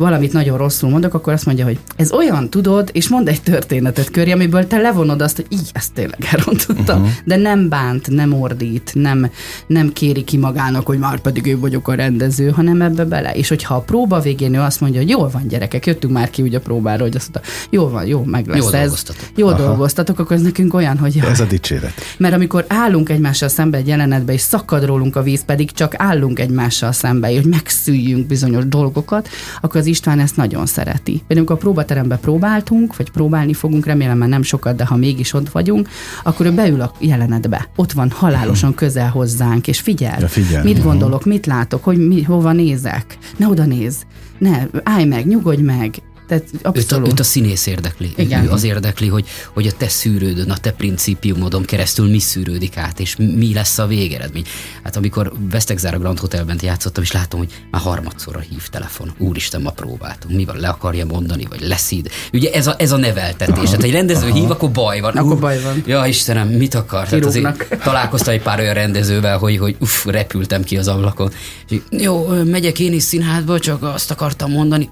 valamit 0.03 0.33
nagyon 0.33 0.57
rosszul 0.59 0.91
mondok, 0.91 1.15
akkor 1.15 1.33
azt 1.33 1.47
mondja, 1.47 1.65
hogy 1.65 1.79
ez 1.97 2.13
olyan, 2.13 2.51
tudod, 2.51 2.91
és 2.93 3.09
mond 3.09 3.29
egy 3.29 3.43
történetet 3.43 4.11
köré, 4.11 4.31
amiből 4.31 4.67
te 4.67 4.79
levonod 4.79 5.21
azt, 5.23 5.37
hogy 5.37 5.47
így, 5.49 5.71
ezt 5.73 5.93
tényleg 5.93 6.27
elrontottam. 6.31 7.01
Uh-huh. 7.01 7.13
De 7.25 7.37
nem 7.37 7.69
bánt, 7.69 8.11
nem 8.11 8.33
ordít, 8.41 8.91
nem, 8.95 9.31
nem 9.67 9.93
kéri 9.93 10.25
ki 10.25 10.37
magának, 10.37 10.87
hogy 10.87 10.99
már 10.99 11.21
pedig 11.21 11.47
én 11.47 11.61
vagyok 11.61 11.89
a 11.89 11.95
rendező, 11.95 12.49
hanem 12.51 12.83
ebbe 12.83 13.05
bele. 13.05 13.33
És 13.35 13.49
hogyha 13.49 13.75
a 13.75 13.81
próba 13.81 14.21
végén 14.21 14.55
ő 14.55 14.61
azt 14.61 14.81
mondja, 14.81 15.01
hogy 15.01 15.09
jól 15.09 15.29
van 15.33 15.49
gyerekek, 15.49 15.87
jöttünk 15.87 16.13
már 16.13 16.31
ki 16.31 16.43
úgy 16.43 16.55
a 16.55 16.61
próbára, 16.61 17.03
hogy 17.03 17.17
azt 17.17 17.31
mondta, 17.33 17.51
jól 17.71 17.91
van, 17.91 18.07
jó, 18.07 18.25
meg 18.25 18.47
lesz 18.47 18.59
Jól 18.59 18.75
ez. 18.75 18.81
dolgoztatok. 18.81 19.25
Jól 19.37 19.55
dolgoztatok, 19.55 20.19
akkor 20.19 20.37
ez 20.37 20.43
nekünk 20.43 20.75
olyan, 20.75 20.99
hogy 20.99 21.23
Ez 21.31 21.41
a 21.41 21.45
dicséret. 21.45 21.93
mert 22.19 22.35
amikor 22.35 22.65
állunk 22.69 23.09
egymással 23.09 23.49
szembe 23.49 23.79
egy 23.79 23.87
jelenetbe, 23.87 24.33
és 24.33 24.41
szakad 24.41 24.85
rólunk 24.85 25.17
a 25.17 25.23
víz, 25.23 25.45
pedig 25.45 25.71
csak 25.73 25.95
állunk 25.97 26.39
egymással 26.39 26.93
szembe, 26.93 27.29
hogy 27.29 27.45
megszüljünk 27.45 28.27
bizonyos 28.27 28.67
dolgokat, 28.69 29.29
akkor 29.61 29.81
az 29.81 29.87
István 29.93 30.19
ezt 30.19 30.37
nagyon 30.37 30.67
szereti. 30.67 31.13
Például 31.13 31.39
amikor 31.39 31.57
a 31.57 31.59
próbaterembe 31.59 32.17
próbáltunk, 32.17 32.97
vagy 32.97 33.11
próbálni 33.11 33.53
fogunk, 33.55 33.87
remélem 33.87 34.19
már 34.19 34.29
nem 34.29 34.43
sokat, 34.43 34.77
de 34.77 34.85
ha 34.87 34.97
mégis 34.97 35.33
ott 35.33 35.49
vagyunk, 35.51 35.89
akkor 36.23 36.47
ő 36.47 36.53
beül 36.53 36.81
a 36.81 36.93
jelenetbe. 36.99 37.69
Ott 37.77 37.93
van 37.93 38.11
halálosan 38.11 38.75
közel 38.75 39.09
hozzánk, 39.09 39.69
és 39.69 39.81
figyel. 39.81 40.17
Ja, 40.21 40.29
figyel. 40.29 40.63
Mit 40.63 40.77
Mhm. 40.79 40.87
gondolok, 40.87 41.25
mit 41.25 41.47
látok, 41.47 41.85
hogy 41.85 41.99
mi, 42.07 42.23
hova 42.23 42.53
nézek. 42.53 43.19
Ne 43.37 43.47
oda 43.49 43.65
néz. 43.65 43.97
Ne, 44.39 44.63
állj 44.83 45.05
meg, 45.05 45.27
nyugodj 45.27 45.63
meg. 45.63 45.95
Tehát 46.33 46.49
Őt 46.53 46.65
a, 46.65 46.69
abszolút. 46.69 47.09
őt 47.09 47.21
a 47.21 47.23
színész 47.23 47.67
érdekli. 47.67 48.13
Igen. 48.17 48.45
Ő 48.45 48.51
az 48.51 48.63
érdekli, 48.65 49.09
hogy, 49.09 49.27
hogy 49.53 49.67
a 49.67 49.73
te 49.73 49.89
szűrődön, 49.89 50.51
a 50.51 50.57
te 50.57 50.71
principiumodon 50.73 51.63
keresztül 51.63 52.11
mi 52.11 52.19
szűrődik 52.19 52.77
át, 52.77 53.01
és 53.01 53.17
mi 53.17 53.55
lesz 53.55 53.79
a 53.79 53.87
végeredmény. 53.87 54.45
Hát 54.83 54.97
amikor 54.97 55.33
Vesztegzár 55.51 55.95
a 55.95 55.99
Grand 55.99 56.19
Hotelben 56.19 56.59
játszottam, 56.63 57.03
és 57.03 57.13
látom, 57.13 57.41
hogy 57.41 57.53
már 57.71 57.83
harmadszorra 57.83 58.39
hív 58.41 58.69
telefon. 58.69 59.13
Úristen, 59.19 59.63
ma 59.63 59.71
próbáltunk. 59.71 60.35
Mi 60.35 60.45
van, 60.45 60.57
le 60.57 60.69
akarja 60.69 61.07
mondani, 61.07 61.47
vagy 61.49 61.61
leszíd. 61.61 62.11
Ugye 62.33 62.51
ez 62.53 62.67
a, 62.67 62.75
ez 62.79 62.93
a 62.93 62.97
neveltetés. 62.97 63.71
Hát 63.71 63.83
egy 63.83 63.93
rendező 63.93 64.31
hív, 64.33 64.51
akkor 64.51 64.71
baj 64.71 65.01
van. 65.01 65.17
Akkor 65.17 65.33
Ú, 65.33 65.39
baj 65.39 65.61
van. 65.63 65.83
Ja, 65.87 66.07
Istenem, 66.07 66.49
mit 66.49 66.75
akar? 66.75 67.09
Tehát 67.09 67.25
azért 67.25 67.67
találkoztam 67.85 68.35
egy 68.35 68.43
pár 68.43 68.59
olyan 68.59 68.75
rendezővel, 68.75 69.39
hogy, 69.39 69.59
hogy 69.59 69.77
uff, 69.79 70.07
repültem 70.07 70.63
ki 70.63 70.77
az 70.77 70.89
ablakon. 70.89 71.33
És 71.69 71.81
jó, 71.91 72.27
megyek 72.45 72.79
én 72.79 72.93
is 72.93 73.03
színházba, 73.03 73.59
csak 73.59 73.83
azt 73.83 74.11
akartam 74.11 74.51
mondani, 74.51 74.91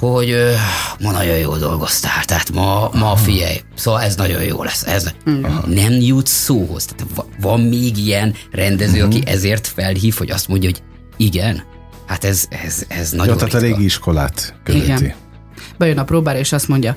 hogy 0.00 0.34
ma 1.00 1.10
nagyon 1.10 1.36
jól 1.36 1.58
dolgoztál, 1.58 2.24
tehát 2.24 2.52
ma, 2.52 2.90
ma 2.92 3.16
figyelj, 3.16 3.60
szóval 3.74 4.02
ez 4.02 4.16
nagyon 4.16 4.42
jó 4.42 4.62
lesz. 4.62 4.86
Ez 4.86 5.12
nem 5.66 5.92
jut 5.92 6.26
szóhoz. 6.26 6.84
Tehát 6.84 7.14
va- 7.14 7.28
van 7.40 7.60
még 7.60 7.98
ilyen 7.98 8.34
rendező, 8.50 9.02
aki 9.02 9.22
ezért 9.26 9.66
felhív, 9.66 10.14
hogy 10.14 10.30
azt 10.30 10.48
mondja, 10.48 10.70
hogy 10.70 10.82
igen, 11.16 11.62
hát 12.06 12.24
ez, 12.24 12.44
ez, 12.64 12.84
ez 12.88 13.10
nagyon 13.10 13.32
Jó, 13.32 13.38
tehát 13.38 13.54
a 13.54 13.58
régi 13.58 13.84
iskolát 13.84 14.54
követi. 14.64 14.84
Igen. 14.84 15.12
Bejön 15.78 15.98
a 15.98 16.04
próbára, 16.04 16.38
és 16.38 16.52
azt 16.52 16.68
mondja, 16.68 16.94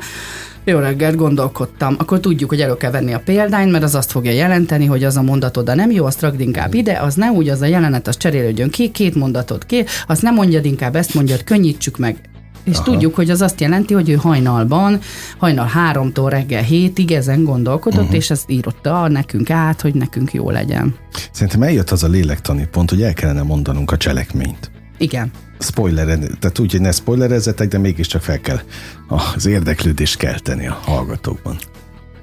jó 0.64 0.80
reggelt, 0.80 1.16
gondolkodtam. 1.16 1.96
Akkor 2.00 2.20
tudjuk, 2.20 2.50
hogy 2.50 2.62
elő 2.62 2.78
kell 2.78 2.92
venni 2.92 3.14
a 3.14 3.20
példányt, 3.20 3.72
mert 3.72 3.84
az 3.84 3.96
azt 3.96 4.12
fogja 4.12 4.32
jelenteni, 4.32 4.86
hogy 4.86 5.04
az 5.04 5.18
a 5.18 5.22
mondatod 5.22 5.70
a 5.70 5.76
nem 5.76 5.92
jó, 5.92 6.06
azt 6.06 6.22
ragd 6.22 6.40
inkább 6.40 6.74
ide, 6.74 7.00
az 7.00 7.16
ne 7.16 7.32
úgy, 7.32 7.50
az 7.50 7.62
a 7.62 7.66
jelenet, 7.66 8.08
az 8.08 8.18
cserélődjön 8.18 8.70
ki, 8.70 8.92
két 8.92 9.16
mondatot 9.16 9.66
ki, 9.66 9.86
azt 10.08 10.22
nem 10.22 10.34
mondjad 10.34 10.66
inkább, 10.66 10.96
ezt 10.96 11.14
mondjad, 11.14 11.44
könnyítsük 11.44 11.98
meg. 11.98 12.18
És 12.64 12.76
Aha. 12.76 12.84
tudjuk, 12.84 13.16
hogy 13.16 13.30
az 13.30 13.42
azt 13.42 13.62
jelenti, 13.62 13.94
hogy 13.94 14.10
ő 14.10 14.14
hajnalban, 14.14 15.00
hajnal 15.38 15.66
háromtól 15.66 16.30
reggel 16.30 16.62
hétig 16.62 17.12
ezen 17.12 17.44
gondolkodott, 17.44 18.00
uh-huh. 18.00 18.16
és 18.16 18.30
ezt 18.30 18.50
írotta 18.50 19.08
nekünk 19.08 19.50
át, 19.50 19.82
hogy 19.82 19.94
nekünk 19.94 20.34
jó 20.34 20.50
legyen. 20.50 20.96
Szerintem 21.32 21.64
eljött 21.64 21.90
az 21.90 22.04
a 22.04 22.08
lélektani 22.08 22.68
pont, 22.72 22.90
hogy 22.90 23.02
el 23.02 23.14
kellene 23.14 23.42
mondanunk 23.42 23.92
a 23.92 23.98
cselekményt. 23.98 24.72
Igen. 24.98 25.32
Spoiler, 25.60 26.06
tehát 26.40 26.60
úgy, 26.60 26.72
hogy 26.72 26.82
ne 26.82 26.92
spoilerezzetek, 26.92 27.68
de 27.68 27.78
mégiscsak 27.78 28.22
fel 28.22 28.40
kell 28.40 28.60
az 29.08 29.46
érdeklődést 29.46 30.18
kelteni 30.18 30.68
a 30.68 30.80
hallgatókban. 30.84 31.58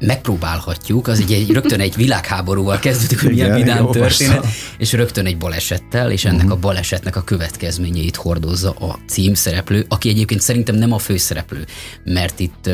Megpróbálhatjuk, 0.00 1.08
az 1.08 1.20
egy, 1.20 1.32
egy 1.32 1.50
rögtön 1.50 1.80
egy 1.80 1.96
világháborúval 1.96 2.78
kezdődik, 2.78 3.20
hogy 3.20 3.30
milyen 3.30 3.54
vidám 3.54 3.90
történet, 3.90 4.46
és 4.78 4.92
rögtön 4.92 5.26
egy 5.26 5.38
balesettel, 5.38 6.10
és 6.10 6.24
ennek 6.24 6.38
uh-huh. 6.38 6.52
a 6.52 6.60
balesetnek 6.60 7.16
a 7.16 7.22
következményeit 7.22 8.16
hordozza 8.16 8.70
a 8.70 8.98
címszereplő, 9.06 9.84
aki 9.88 10.08
egyébként 10.08 10.40
szerintem 10.40 10.74
nem 10.74 10.92
a 10.92 10.98
főszereplő, 10.98 11.64
mert 12.04 12.40
itt 12.40 12.70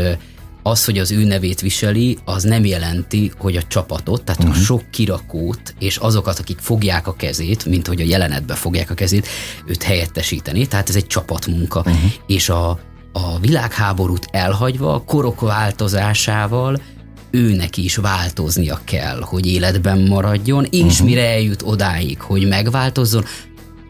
az, 0.67 0.85
hogy 0.85 0.99
az 0.99 1.11
ő 1.11 1.25
nevét 1.25 1.61
viseli, 1.61 2.19
az 2.25 2.43
nem 2.43 2.65
jelenti, 2.65 3.33
hogy 3.39 3.57
a 3.57 3.63
csapatot, 3.63 4.25
tehát 4.25 4.43
uh-huh. 4.43 4.59
a 4.59 4.61
sok 4.61 4.91
kirakót, 4.91 5.75
és 5.79 5.97
azokat, 5.97 6.39
akik 6.39 6.59
fogják 6.59 7.07
a 7.07 7.15
kezét, 7.15 7.65
mint 7.65 7.87
hogy 7.87 8.01
a 8.01 8.05
jelenetbe 8.05 8.55
fogják 8.55 8.91
a 8.91 8.95
kezét, 8.95 9.29
őt 9.67 9.83
helyettesíteni, 9.83 10.67
tehát 10.67 10.89
ez 10.89 10.97
egy 10.97 11.07
csapatmunka. 11.07 11.79
Uh-huh. 11.79 12.11
És 12.27 12.49
a, 12.49 12.69
a 13.13 13.39
világháborút 13.41 14.27
elhagyva, 14.31 15.03
korok 15.07 15.41
változásával 15.41 16.81
őnek 17.37 17.77
is 17.77 17.97
változnia 17.97 18.81
kell, 18.85 19.21
hogy 19.21 19.47
életben 19.47 19.99
maradjon, 19.99 20.67
és 20.71 20.81
uh-huh. 20.81 21.07
mire 21.07 21.29
eljut 21.29 21.63
odáig, 21.63 22.21
hogy 22.21 22.49
megváltozzon, 22.49 23.25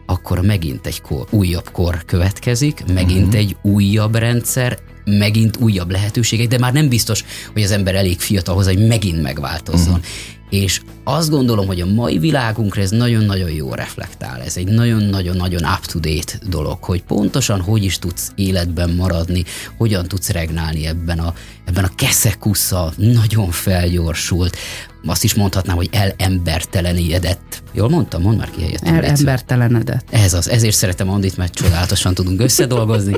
akkor 0.05 0.41
megint 0.41 0.85
egy 0.87 1.01
kor, 1.01 1.27
újabb 1.29 1.71
kor 1.71 2.05
következik, 2.05 2.83
megint 2.93 3.25
uh-huh. 3.25 3.39
egy 3.39 3.55
újabb 3.61 4.15
rendszer, 4.15 4.77
megint 5.05 5.57
újabb 5.57 5.91
lehetőségek, 5.91 6.47
de 6.47 6.57
már 6.57 6.73
nem 6.73 6.89
biztos, 6.89 7.23
hogy 7.53 7.61
az 7.61 7.71
ember 7.71 7.95
elég 7.95 8.19
fiatal 8.19 8.55
hozzá, 8.55 8.71
hogy 8.73 8.87
megint 8.87 9.21
megváltozzon. 9.21 9.93
Uh-huh. 9.93 10.05
És 10.49 10.81
azt 11.03 11.29
gondolom, 11.29 11.67
hogy 11.67 11.81
a 11.81 11.85
mai 11.85 12.17
világunkra 12.17 12.81
ez 12.81 12.89
nagyon-nagyon 12.89 13.49
jó 13.49 13.73
reflektál. 13.73 14.41
Ez 14.41 14.57
egy 14.57 14.67
nagyon-nagyon-nagyon 14.67 15.63
up-to-date 15.63 16.39
dolog, 16.49 16.83
hogy 16.83 17.03
pontosan 17.03 17.61
hogy 17.61 17.83
is 17.83 17.99
tudsz 17.99 18.31
életben 18.35 18.89
maradni, 18.89 19.43
hogyan 19.77 20.07
tudsz 20.07 20.29
regnálni 20.29 20.85
ebben 20.85 21.19
a, 21.19 21.33
ebben 21.65 21.83
a 21.83 21.95
keszekusza, 21.95 22.93
nagyon 22.97 23.51
felgyorsult, 23.51 24.57
azt 25.05 25.23
is 25.23 25.33
mondhatnám, 25.33 25.75
hogy 25.75 25.89
elembertelenedett. 25.91 27.63
Jól 27.73 27.89
mondtam? 27.89 28.21
Mondd 28.21 28.37
már 28.37 28.49
ki 28.49 28.61
helyett. 28.61 28.83
Elembertelenedett. 28.83 30.07
Ez 30.09 30.33
az. 30.33 30.49
Ezért 30.49 30.75
szeretem 30.75 31.09
Andit, 31.09 31.37
mert 31.37 31.53
csodálatosan 31.53 32.13
tudunk 32.13 32.41
összedolgozni. 32.41 33.15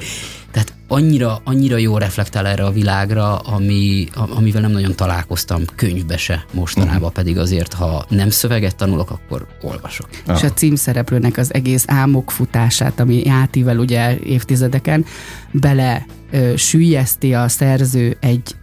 Tehát 0.51 0.73
annyira, 0.91 1.41
annyira 1.43 1.77
jó 1.77 1.97
reflektál 1.97 2.47
erre 2.47 2.63
a 2.63 2.71
világra, 2.71 3.37
ami, 3.37 4.07
amivel 4.35 4.61
nem 4.61 4.71
nagyon 4.71 4.95
találkoztam 4.95 5.61
könyvbe 5.75 6.17
se 6.17 6.45
mostanában, 6.53 6.95
uh-huh. 6.95 7.11
pedig 7.13 7.37
azért, 7.37 7.73
ha 7.73 8.05
nem 8.09 8.29
szöveget 8.29 8.75
tanulok, 8.75 9.11
akkor 9.11 9.47
olvasok. 9.61 10.09
Ah. 10.25 10.35
És 10.35 10.43
a 10.43 10.53
címszereplőnek 10.53 11.37
az 11.37 11.53
egész 11.53 11.83
álmok 11.87 12.31
futását, 12.31 12.99
ami 12.99 13.27
átível 13.29 13.77
ugye 13.77 14.19
évtizedeken, 14.19 15.05
bele 15.51 16.05
ö, 16.31 16.53
sűjjeszti 16.55 17.33
a 17.33 17.47
szerző 17.47 18.17
egy 18.19 18.55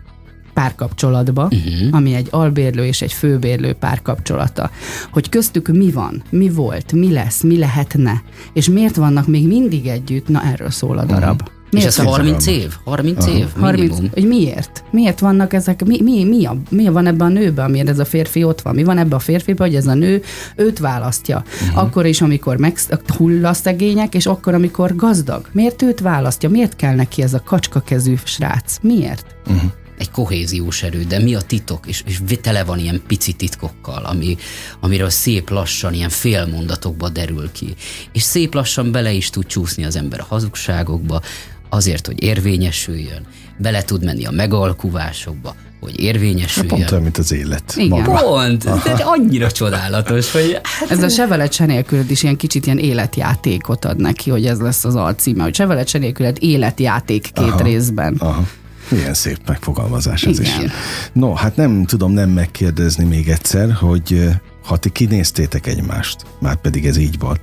párkapcsolatba, 0.55 1.43
uh-huh. 1.43 1.89
ami 1.91 2.15
egy 2.15 2.29
albérlő 2.31 2.85
és 2.85 3.03
egy 3.03 3.13
főbérlő 3.13 3.73
párkapcsolata. 3.73 4.71
Hogy 5.11 5.29
köztük 5.29 5.69
mi 5.69 5.91
van, 5.91 6.23
mi 6.31 6.49
volt, 6.49 6.93
mi 6.93 7.13
lesz, 7.13 7.43
mi 7.43 7.59
lehetne, 7.59 8.23
és 8.53 8.69
miért 8.69 8.97
vannak 8.97 9.27
még 9.27 9.47
mindig 9.47 9.87
együtt, 9.87 10.29
na 10.29 10.45
erről 10.45 10.71
szól 10.71 10.99
a 10.99 11.05
darab. 11.05 11.41
Uh-huh. 11.41 11.56
Miért 11.71 11.89
és 11.89 11.99
ez 11.99 12.05
30 12.05 12.47
év? 12.47 12.75
30 12.85 13.25
Aha. 13.25 13.37
év? 13.37 13.47
30, 13.59 13.97
hogy 14.13 14.27
miért? 14.27 14.85
Miért 14.91 15.19
vannak 15.19 15.53
ezek, 15.53 15.85
mi, 15.85 16.03
mi, 16.03 16.25
mi, 16.25 16.47
a, 16.47 16.57
mi 16.71 16.89
van 16.89 17.07
ebben 17.07 17.27
a 17.27 17.31
nőben, 17.31 17.65
amiért 17.65 17.89
ez 17.89 17.99
a 17.99 18.05
férfi 18.05 18.45
ott 18.45 18.61
van? 18.61 18.75
Mi 18.75 18.85
van 18.85 18.99
ebben 18.99 19.13
a 19.13 19.19
férfiben, 19.19 19.67
hogy 19.67 19.77
ez 19.77 19.87
a 19.87 19.95
nő 19.95 20.23
őt 20.57 20.79
választja? 20.79 21.45
Uh-huh. 21.63 21.83
Akkor 21.83 22.07
is, 22.07 22.21
amikor 22.21 22.57
meg 22.57 22.79
hull 23.17 23.47
a 23.47 23.53
szegények, 23.53 24.15
és 24.15 24.27
akkor, 24.27 24.55
amikor 24.55 24.97
gazdag. 24.97 25.49
Miért 25.53 25.83
őt 25.83 26.01
választja? 26.01 26.49
Miért 26.49 26.77
kell 26.77 26.95
neki 26.95 27.23
ez 27.23 27.35
a 27.35 27.43
kacskakezű 27.45 28.15
srác? 28.25 28.79
Miért? 28.83 29.27
Uh-huh 29.47 29.71
egy 29.99 30.11
kohéziós 30.11 30.83
erő, 30.83 31.05
de 31.05 31.19
mi 31.19 31.35
a 31.35 31.41
titok? 31.41 31.87
És, 31.87 32.03
és 32.07 32.21
tele 32.41 32.65
van 32.65 32.79
ilyen 32.79 33.03
pici 33.07 33.33
titkokkal, 33.33 34.05
ami, 34.05 34.37
amiről 34.81 35.11
szép 35.11 35.51
lassan, 35.51 35.95
ilyen 35.95 36.09
félmondatokba 36.09 37.09
derül 37.09 37.53
ki. 37.53 37.75
És 38.13 38.23
szép 38.23 38.55
lassan 38.55 38.93
bele 38.93 39.13
is 39.13 39.31
tud 39.31 39.47
csúszni 39.47 39.85
az 39.85 39.97
ember 39.97 40.21
a 40.21 40.27
hazugságokba, 40.29 41.21
azért, 41.69 42.07
hogy 42.07 42.23
érvényesüljön, 42.23 43.27
bele 43.57 43.83
tud 43.83 44.05
menni 44.05 44.25
a 44.25 44.31
megalkuvásokba, 44.31 45.55
hogy 45.81 46.01
érvényesüljön. 46.01 46.71
Hát 46.71 46.79
pont 46.79 46.91
olyan, 46.91 47.03
mint 47.03 47.19
az 47.19 47.33
élet. 47.33 47.75
Igen. 47.77 47.89
Maga. 47.89 48.13
Pont, 48.13 48.65
de 48.65 49.03
annyira 49.05 49.51
csodálatos, 49.51 50.33
hogy... 50.33 50.61
Hát 50.63 50.91
ez 50.91 51.03
a 51.03 51.09
Sevelet 51.09 51.53
se 51.53 51.67
nélküled 51.67 52.11
is 52.11 52.23
ilyen 52.23 52.37
kicsit 52.37 52.67
ilyen 52.67 52.79
életjátékot 52.79 53.85
ad 53.85 54.01
neki, 54.01 54.31
hogy 54.31 54.47
ez 54.47 54.61
lesz 54.61 54.85
az 54.85 54.95
alcíme, 54.95 55.43
hogy 55.43 55.55
Sevelet 55.55 55.89
se 55.89 55.99
életjáték 56.39 57.23
két 57.23 57.49
aha, 57.49 57.63
részben. 57.63 58.15
Aha. 58.19 58.47
Milyen 58.89 59.15
szép 59.15 59.39
megfogalmazás 59.47 60.25
ez 60.25 60.41
Igen. 60.41 60.65
is. 60.65 60.71
No, 61.13 61.33
hát 61.33 61.57
nem 61.57 61.85
tudom 61.85 62.13
nem 62.13 62.31
megkérdezni 62.31 63.05
még 63.05 63.29
egyszer, 63.29 63.73
hogy 63.73 64.29
ha 64.65 64.77
ti 64.77 64.91
kinéztétek 64.91 65.67
egymást, 65.67 66.17
már 66.41 66.57
pedig 66.57 66.87
ez 66.87 66.97
így 66.97 67.19
volt, 67.19 67.41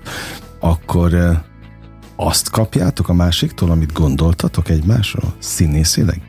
akkor 0.59 1.41
azt 2.15 2.49
kapjátok 2.49 3.09
a 3.09 3.13
másiktól, 3.13 3.71
amit 3.71 3.93
gondoltatok 3.93 4.69
egymásról? 4.69 5.33
Színészileg? 5.39 6.21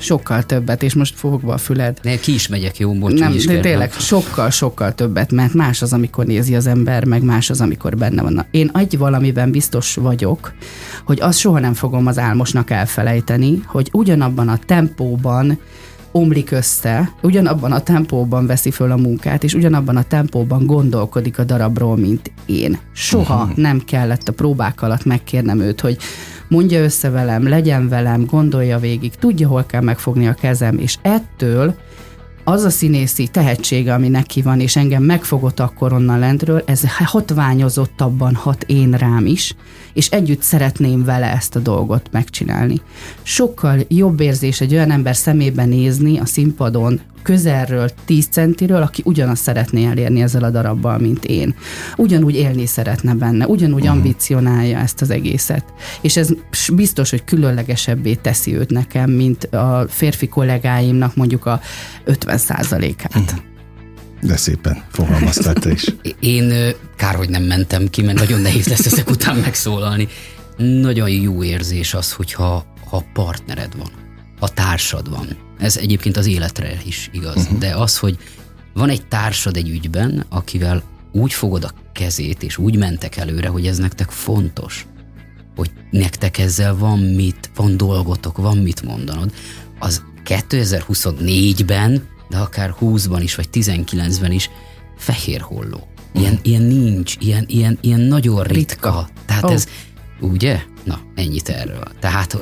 sokkal 0.00 0.42
többet, 0.42 0.82
és 0.82 0.94
most 0.94 1.14
fogva 1.14 1.52
a 1.52 1.58
füled. 1.58 1.98
Ne, 2.02 2.16
ki 2.16 2.34
is 2.34 2.48
megyek, 2.48 2.78
jó, 2.78 2.92
bocs, 2.92 3.18
Nem, 3.18 3.32
is 3.32 3.46
de 3.46 3.60
tényleg 3.60 3.92
sokkal, 3.92 4.50
sokkal 4.50 4.94
többet, 4.94 5.32
mert 5.32 5.54
más 5.54 5.82
az, 5.82 5.92
amikor 5.92 6.24
nézi 6.24 6.54
az 6.54 6.66
ember, 6.66 7.04
meg 7.04 7.22
más 7.22 7.50
az, 7.50 7.60
amikor 7.60 7.96
benne 7.96 8.22
van. 8.22 8.46
Én 8.50 8.70
egy 8.74 8.98
valamiben 8.98 9.50
biztos 9.50 9.94
vagyok, 9.94 10.52
hogy 11.04 11.20
azt 11.20 11.38
soha 11.38 11.58
nem 11.58 11.74
fogom 11.74 12.06
az 12.06 12.18
álmosnak 12.18 12.70
elfelejteni, 12.70 13.62
hogy 13.66 13.88
ugyanabban 13.92 14.48
a 14.48 14.58
tempóban 14.66 15.58
omlik 16.12 16.50
össze, 16.50 17.12
ugyanabban 17.22 17.72
a 17.72 17.80
tempóban 17.80 18.46
veszi 18.46 18.70
föl 18.70 18.90
a 18.90 18.96
munkát, 18.96 19.44
és 19.44 19.54
ugyanabban 19.54 19.96
a 19.96 20.02
tempóban 20.02 20.66
gondolkodik 20.66 21.38
a 21.38 21.44
darabról, 21.44 21.96
mint 21.96 22.32
én. 22.46 22.78
Soha 22.92 23.42
uh-huh. 23.42 23.56
nem 23.56 23.80
kellett 23.84 24.28
a 24.28 24.32
próbák 24.32 24.82
alatt 24.82 25.04
megkérnem 25.04 25.60
őt, 25.60 25.80
hogy 25.80 25.98
mondja 26.48 26.82
össze 26.82 27.10
velem, 27.10 27.48
legyen 27.48 27.88
velem, 27.88 28.24
gondolja 28.24 28.78
végig, 28.78 29.14
tudja, 29.14 29.48
hol 29.48 29.64
kell 29.64 29.82
megfogni 29.82 30.26
a 30.26 30.34
kezem, 30.34 30.78
és 30.78 30.96
ettől 31.02 31.74
az 32.50 32.64
a 32.64 32.70
színészi 32.70 33.28
tehetsége, 33.28 33.94
ami 33.94 34.08
neki 34.08 34.42
van, 34.42 34.60
és 34.60 34.76
engem 34.76 35.02
megfogott 35.02 35.60
akkor 35.60 35.92
onnan 35.92 36.18
lentről, 36.18 36.62
ez 36.66 36.82
hatványozottabban 37.04 38.34
hat 38.34 38.64
én 38.66 38.90
rám 38.90 39.26
is, 39.26 39.54
és 39.92 40.08
együtt 40.08 40.42
szeretném 40.42 41.04
vele 41.04 41.32
ezt 41.32 41.56
a 41.56 41.60
dolgot 41.60 42.08
megcsinálni. 42.10 42.80
Sokkal 43.22 43.78
jobb 43.88 44.20
érzés 44.20 44.60
egy 44.60 44.72
olyan 44.72 44.90
ember 44.90 45.16
szemébe 45.16 45.64
nézni 45.64 46.18
a 46.18 46.24
színpadon, 46.24 47.00
közelről 47.22 47.90
10 48.04 48.26
centiről, 48.30 48.82
aki 48.82 49.02
ugyanazt 49.04 49.42
szeretné 49.42 49.86
elérni 49.86 50.22
ezzel 50.22 50.44
a 50.44 50.50
darabbal, 50.50 50.98
mint 50.98 51.24
én. 51.24 51.54
Ugyanúgy 51.96 52.34
élni 52.34 52.66
szeretne 52.66 53.14
benne, 53.14 53.46
ugyanúgy 53.46 53.80
uh-huh. 53.80 53.96
ambicionálja 53.96 54.78
ezt 54.78 55.00
az 55.00 55.10
egészet. 55.10 55.64
És 56.00 56.16
ez 56.16 56.28
biztos, 56.72 57.10
hogy 57.10 57.24
különlegesebbé 57.24 58.14
teszi 58.14 58.56
őt 58.56 58.70
nekem, 58.70 59.10
mint 59.10 59.44
a 59.44 59.86
férfi 59.88 60.28
kollégáimnak 60.28 61.16
mondjuk 61.16 61.46
a 61.46 61.60
50 62.04 62.38
százalékát. 62.38 63.14
Uh-huh. 63.14 63.38
De 64.22 64.36
szépen 64.36 64.82
fogalmaztál 64.90 65.54
te 65.54 65.70
is. 65.70 65.94
Én 66.20 66.52
kár, 66.96 67.14
hogy 67.14 67.28
nem 67.28 67.42
mentem 67.42 67.88
ki, 67.90 68.02
mert 68.02 68.18
nagyon 68.18 68.40
nehéz 68.40 68.68
lesz 68.68 68.86
ezek 68.86 69.10
után 69.10 69.36
megszólalni. 69.36 70.08
Nagyon 70.56 71.10
jó 71.10 71.44
érzés 71.44 71.94
az, 71.94 72.12
hogyha 72.12 72.64
ha 72.90 73.04
partnered 73.12 73.76
van, 73.76 73.90
ha 74.40 74.48
társad 74.48 75.10
van 75.10 75.49
ez 75.60 75.76
egyébként 75.76 76.16
az 76.16 76.26
életre 76.26 76.78
is 76.84 77.10
igaz. 77.12 77.36
Uh-huh. 77.36 77.58
De 77.58 77.74
az, 77.74 77.98
hogy 77.98 78.18
van 78.72 78.88
egy 78.88 79.06
társad 79.06 79.56
egy 79.56 79.68
ügyben, 79.68 80.24
akivel 80.28 80.82
úgy 81.12 81.32
fogod 81.32 81.64
a 81.64 81.72
kezét, 81.92 82.42
és 82.42 82.58
úgy 82.58 82.76
mentek 82.76 83.16
előre, 83.16 83.48
hogy 83.48 83.66
ez 83.66 83.78
nektek 83.78 84.10
fontos, 84.10 84.86
hogy 85.56 85.70
nektek 85.90 86.38
ezzel 86.38 86.76
van 86.76 86.98
mit, 86.98 87.50
van 87.54 87.76
dolgotok, 87.76 88.36
van 88.36 88.58
mit 88.58 88.82
mondanod, 88.82 89.32
az 89.78 90.02
2024-ben, 90.24 92.08
de 92.28 92.38
akár 92.38 92.74
20-ban 92.80 93.20
is, 93.22 93.34
vagy 93.34 93.48
19-ben 93.52 94.32
is 94.32 94.50
fehér 94.96 95.40
holló. 95.40 95.88
Ilyen, 96.14 96.32
uh-huh. 96.32 96.46
ilyen 96.46 96.62
nincs, 96.62 97.16
ilyen, 97.18 97.44
ilyen, 97.48 97.78
ilyen 97.80 98.00
nagyon 98.00 98.42
ritka. 98.42 98.52
ritka. 98.52 99.08
Tehát 99.26 99.44
oh. 99.44 99.52
ez, 99.52 99.66
ugye? 100.20 100.62
Na, 100.84 101.00
ennyit 101.14 101.48
erről. 101.48 101.82
Tehát 102.00 102.38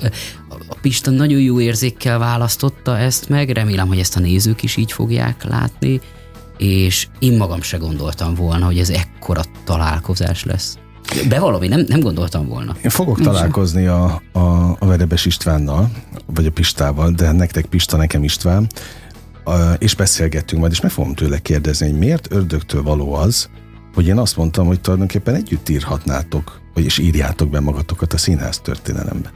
a 0.69 0.77
Pista 0.81 1.11
nagyon 1.11 1.41
jó 1.41 1.61
érzékkel 1.61 2.19
választotta 2.19 2.99
ezt 2.99 3.29
meg, 3.29 3.51
remélem, 3.51 3.89
hogy 3.89 3.99
ezt 3.99 4.17
a 4.17 4.21
nézők 4.21 4.63
is 4.63 4.77
így 4.77 4.93
fogják 4.93 5.45
látni, 5.45 6.01
és 6.59 7.09
én 7.19 7.37
magam 7.37 7.63
se 7.63 7.77
gondoltam 7.77 8.35
volna, 8.35 8.65
hogy 8.65 8.79
ez 8.79 8.91
ekkora 8.91 9.43
találkozás 9.65 10.45
lesz. 10.45 10.79
Bevallom, 11.29 11.63
én 11.63 11.69
nem, 11.69 11.85
nem 11.89 12.01
gondoltam 12.01 12.49
volna. 12.49 12.77
Én 12.83 12.91
fogok 12.91 13.21
találkozni 13.21 13.87
a, 13.87 14.23
a, 14.33 14.77
a 14.79 14.87
Verebes 14.87 15.27
Istvánnal, 15.27 15.91
vagy 16.27 16.47
a 16.47 16.51
Pistával, 16.51 17.11
de 17.11 17.33
nektek 17.33 17.67
Pista, 17.67 17.97
nekem 17.97 18.25
István, 18.25 18.67
és 19.79 19.95
beszélgettünk 19.95 20.61
majd, 20.61 20.73
és 20.73 20.81
meg 20.81 20.91
fogom 20.91 21.15
tőle 21.15 21.39
kérdezni, 21.39 21.91
hogy 21.91 21.99
miért 21.99 22.33
ördögtől 22.33 22.83
való 22.83 23.15
az, 23.15 23.49
hogy 23.95 24.07
én 24.07 24.19
azt 24.19 24.37
mondtam, 24.37 24.67
hogy 24.67 24.81
tulajdonképpen 24.81 25.35
együtt 25.35 25.69
írhatnátok, 25.69 26.61
vagyis 26.79 26.99
írjátok 26.99 27.51
be 27.51 27.61
magatokat 27.61 28.13
a 28.13 28.19
színház 28.19 28.59
történelembe 28.59 29.33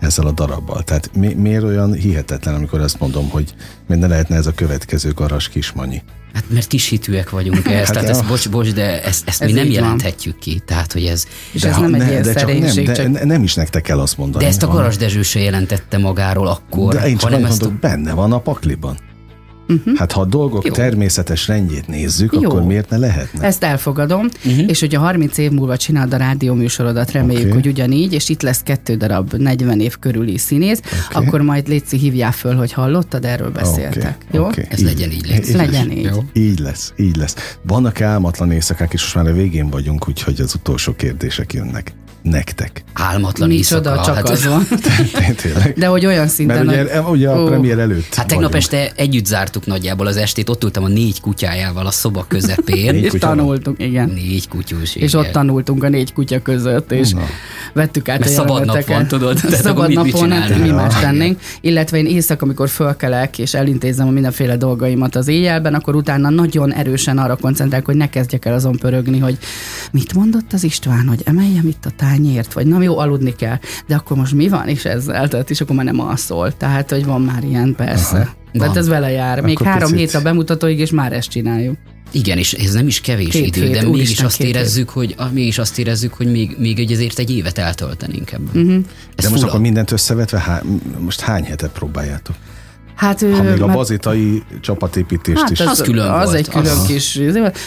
ezzel 0.00 0.26
a 0.26 0.30
darabbal. 0.30 0.82
Tehát 0.82 1.10
mi, 1.14 1.34
miért 1.34 1.62
olyan 1.62 1.92
hihetetlen, 1.92 2.54
amikor 2.54 2.80
azt 2.80 3.00
mondom, 3.00 3.30
hogy 3.30 3.54
miért 3.86 4.02
ne 4.02 4.08
lehetne 4.08 4.36
ez 4.36 4.46
a 4.46 4.52
következő 4.52 5.12
garas 5.12 5.48
kismanyi? 5.48 6.02
Hát 6.34 6.44
mert 6.48 6.66
kis 6.66 6.88
hitűek 6.88 7.30
vagyunk 7.30 7.66
ehhez, 7.66 7.86
hát 7.86 7.94
tehát 7.94 8.08
ez, 8.08 8.20
bocs, 8.22 8.50
bocs, 8.50 8.72
de 8.72 9.02
ezt, 9.02 9.28
ezt 9.28 9.42
ez 9.42 9.50
mi 9.50 9.54
nem 9.54 9.70
jelenthetjük 9.70 10.34
van. 10.34 10.42
ki, 10.42 10.62
tehát 10.66 10.92
hogy 10.92 11.04
ez... 11.04 11.24
És 11.52 11.60
de 11.60 11.68
ez 11.68 11.76
nem 11.76 11.94
egy 11.94 12.08
ilyen 12.08 12.22
de 12.22 12.34
csak 12.34 12.58
nem, 12.58 12.84
de 12.84 12.92
csak... 12.92 13.24
nem 13.24 13.42
is 13.42 13.54
nektek 13.54 13.82
kell 13.82 14.00
azt 14.00 14.18
mondani. 14.18 14.44
De 14.44 14.50
ezt 14.50 14.62
a 14.62 14.66
Garas 14.66 14.96
Dezső 14.96 15.22
se 15.22 15.40
jelentette 15.40 15.98
magáról 15.98 16.46
akkor. 16.46 16.94
De 16.94 17.08
én 17.08 17.16
csak 17.16 17.30
hanem 17.30 17.50
azt 17.50 17.60
mondok, 17.60 17.84
a... 17.84 17.88
benne 17.88 18.12
van 18.12 18.32
a 18.32 18.38
pakliban. 18.38 18.98
Uh-huh. 19.68 19.96
Hát 19.96 20.12
ha 20.12 20.20
a 20.20 20.24
dolgok 20.24 20.64
Jó. 20.66 20.72
természetes 20.72 21.48
rendjét 21.48 21.86
nézzük, 21.86 22.32
Jó. 22.40 22.50
akkor 22.50 22.62
miért 22.62 22.90
ne 22.90 22.96
lehetne? 22.96 23.42
Ezt 23.46 23.64
elfogadom, 23.64 24.28
uh-huh. 24.44 24.68
és 24.68 24.80
hogyha 24.80 25.00
30 25.00 25.38
év 25.38 25.50
múlva 25.50 25.76
csinálod 25.76 26.14
a 26.14 26.16
rádió 26.16 26.54
műsorodat, 26.54 27.10
reméljük, 27.10 27.46
okay. 27.46 27.52
hogy 27.52 27.66
ugyanígy, 27.66 28.12
és 28.12 28.28
itt 28.28 28.42
lesz 28.42 28.62
kettő 28.62 28.96
darab 28.96 29.32
40 29.32 29.80
év 29.80 29.98
körüli 29.98 30.38
színész, 30.38 30.80
okay. 31.10 31.26
akkor 31.26 31.40
majd 31.40 31.68
Léci 31.68 31.96
hívjál 31.96 32.32
föl, 32.32 32.54
hogy 32.54 32.72
hallottad, 32.72 33.24
erről 33.24 33.50
beszéltek. 33.50 34.16
Okay. 34.26 34.40
Jó? 34.40 34.46
Okay. 34.46 34.64
Ez 34.68 34.78
így, 34.78 34.84
legyen 34.84 35.10
így. 35.10 35.26
Lesz. 35.28 35.48
Így 35.48 35.56
legyen 35.56 35.90
így. 35.90 36.04
Jó? 36.04 36.24
Így 36.32 36.58
lesz, 36.58 36.92
így 36.96 37.16
lesz. 37.16 37.58
Vannak 37.66 38.00
álmatlan 38.00 38.50
éjszakák, 38.50 38.92
és 38.92 39.02
most 39.02 39.14
már 39.14 39.26
a 39.26 39.32
végén 39.32 39.70
vagyunk, 39.70 40.08
úgyhogy 40.08 40.40
az 40.40 40.54
utolsó 40.54 40.92
kérdések 40.92 41.52
jönnek 41.52 41.94
nektek. 42.22 42.84
Álmatlan 42.92 43.50
éjszaka. 43.50 44.00
csak 44.04 44.14
hát, 44.14 44.28
az 44.28 44.46
van. 44.46 44.66
De 45.76 45.86
hogy 45.86 46.06
olyan 46.06 46.28
szinten... 46.28 46.66
Mert 46.66 46.90
ugye, 46.90 47.00
ugye 47.00 47.28
a 47.28 47.44
premier 47.44 47.78
előtt 47.78 48.14
Hát 48.14 48.26
tegnap 48.26 48.52
vagyunk. 48.52 48.54
este 48.54 48.92
együtt 48.96 49.26
zártuk 49.26 49.66
nagyjából 49.66 50.06
az 50.06 50.16
estét, 50.16 50.48
ott 50.48 50.64
ültem 50.64 50.84
a 50.84 50.88
négy 50.88 51.20
kutyájával 51.20 51.86
a 51.86 51.90
szoba 51.90 52.24
közepén. 52.28 52.94
és 53.04 53.12
tanultunk, 53.18 53.82
igen. 53.82 54.08
Négy 54.08 54.48
kutyus. 54.48 54.96
És 54.96 55.14
ott 55.14 55.30
tanultunk 55.30 55.84
a 55.84 55.88
négy 55.88 56.12
kutya 56.12 56.42
között, 56.42 56.92
és 56.92 57.10
Na. 57.10 57.20
vettük 57.72 58.08
át 58.08 58.18
Mert 58.18 58.30
a 58.30 58.34
szabad 58.34 58.64
nap 58.64 58.86
van, 58.86 59.06
tudod. 59.06 59.38
Szabad 59.38 59.92
napon, 59.92 60.28
mit 60.28 60.38
hát 60.38 60.58
mi 60.58 60.70
más 60.70 61.00
tennénk. 61.00 61.40
Illetve 61.60 61.98
én 61.98 62.06
éjszak, 62.06 62.42
amikor 62.42 62.68
fölkelek, 62.68 63.38
és 63.38 63.54
elintézem 63.54 64.06
a 64.06 64.10
mindenféle 64.10 64.56
dolgaimat 64.56 65.16
az 65.16 65.28
éjjelben, 65.28 65.74
akkor 65.74 65.94
utána 65.94 66.30
nagyon 66.30 66.72
erősen 66.72 67.18
arra 67.18 67.36
koncentrálok, 67.36 67.86
hogy 67.86 67.96
ne 67.96 68.08
kezdjek 68.08 68.44
el 68.44 68.54
azon 68.54 68.76
pörögni, 68.76 69.18
hogy 69.18 69.38
mit 69.92 70.14
mondott 70.14 70.52
az 70.52 70.64
István, 70.64 71.08
hogy 71.08 71.20
emeljem 71.24 71.66
itt 71.66 71.84
a 71.84 71.90
tányért, 72.12 72.52
vagy 72.52 72.66
nem 72.66 72.82
jó, 72.82 72.98
aludni 72.98 73.34
kell, 73.34 73.58
de 73.86 73.94
akkor 73.94 74.16
most 74.16 74.34
mi 74.34 74.48
van 74.48 74.68
is 74.68 74.84
ezzel? 74.84 75.28
Tehát, 75.28 75.50
és 75.50 75.60
akkor 75.60 75.76
már 75.76 75.84
nem 75.84 76.00
alszol. 76.00 76.56
Tehát, 76.56 76.90
hogy 76.90 77.04
van 77.04 77.22
már 77.22 77.44
ilyen, 77.44 77.74
persze. 77.74 78.16
Aha. 78.16 78.34
Tehát 78.52 78.76
ez 78.76 78.88
vele 78.88 79.10
jár. 79.10 79.40
Még 79.40 79.54
akkor 79.54 79.66
három 79.66 79.90
picit. 79.90 80.10
hét 80.10 80.20
a 80.20 80.22
bemutatóig, 80.22 80.78
és 80.78 80.90
már 80.90 81.12
ezt 81.12 81.28
csináljuk. 81.28 81.76
Igen, 82.10 82.38
és 82.38 82.52
ez 82.52 82.72
nem 82.72 82.86
is 82.86 83.00
kevés 83.00 83.28
két 83.28 83.56
idő, 83.56 83.66
hét, 83.66 83.72
de 83.72 83.88
mégis 83.88 84.20
azt 84.20 84.40
érezzük, 84.40 84.88
hogy, 84.88 85.14
mégis 85.32 85.58
azt 85.58 85.78
érezzük, 85.78 86.14
hogy 86.14 86.30
még, 86.30 86.56
még 86.58 86.78
egy 86.78 86.92
azért 86.92 87.18
egy 87.18 87.30
évet 87.30 87.58
eltöltenénk 87.58 88.32
ebben. 88.32 88.62
Uh-huh. 88.62 88.84
de 89.16 89.28
most 89.28 89.34
fura. 89.34 89.46
akkor 89.46 89.60
mindent 89.60 89.90
összevetve, 89.90 90.38
há, 90.38 90.62
most 90.98 91.20
hány 91.20 91.44
hetet 91.44 91.70
próbáljátok? 91.70 92.36
Hát, 93.02 93.20
ha 93.20 93.42
még 93.42 93.62
a 93.62 93.66
bazitai 93.66 94.42
csapatépítést 94.60 95.40
hát 95.40 95.50
is. 95.50 95.60
Az, 95.60 95.66
az 95.66 95.80
külön 95.80 96.10
Az 96.10 96.24
volt. 96.24 96.36
egy 96.36 96.48
külön 96.48 96.72
az. 96.78 96.86
kis, 96.86 97.20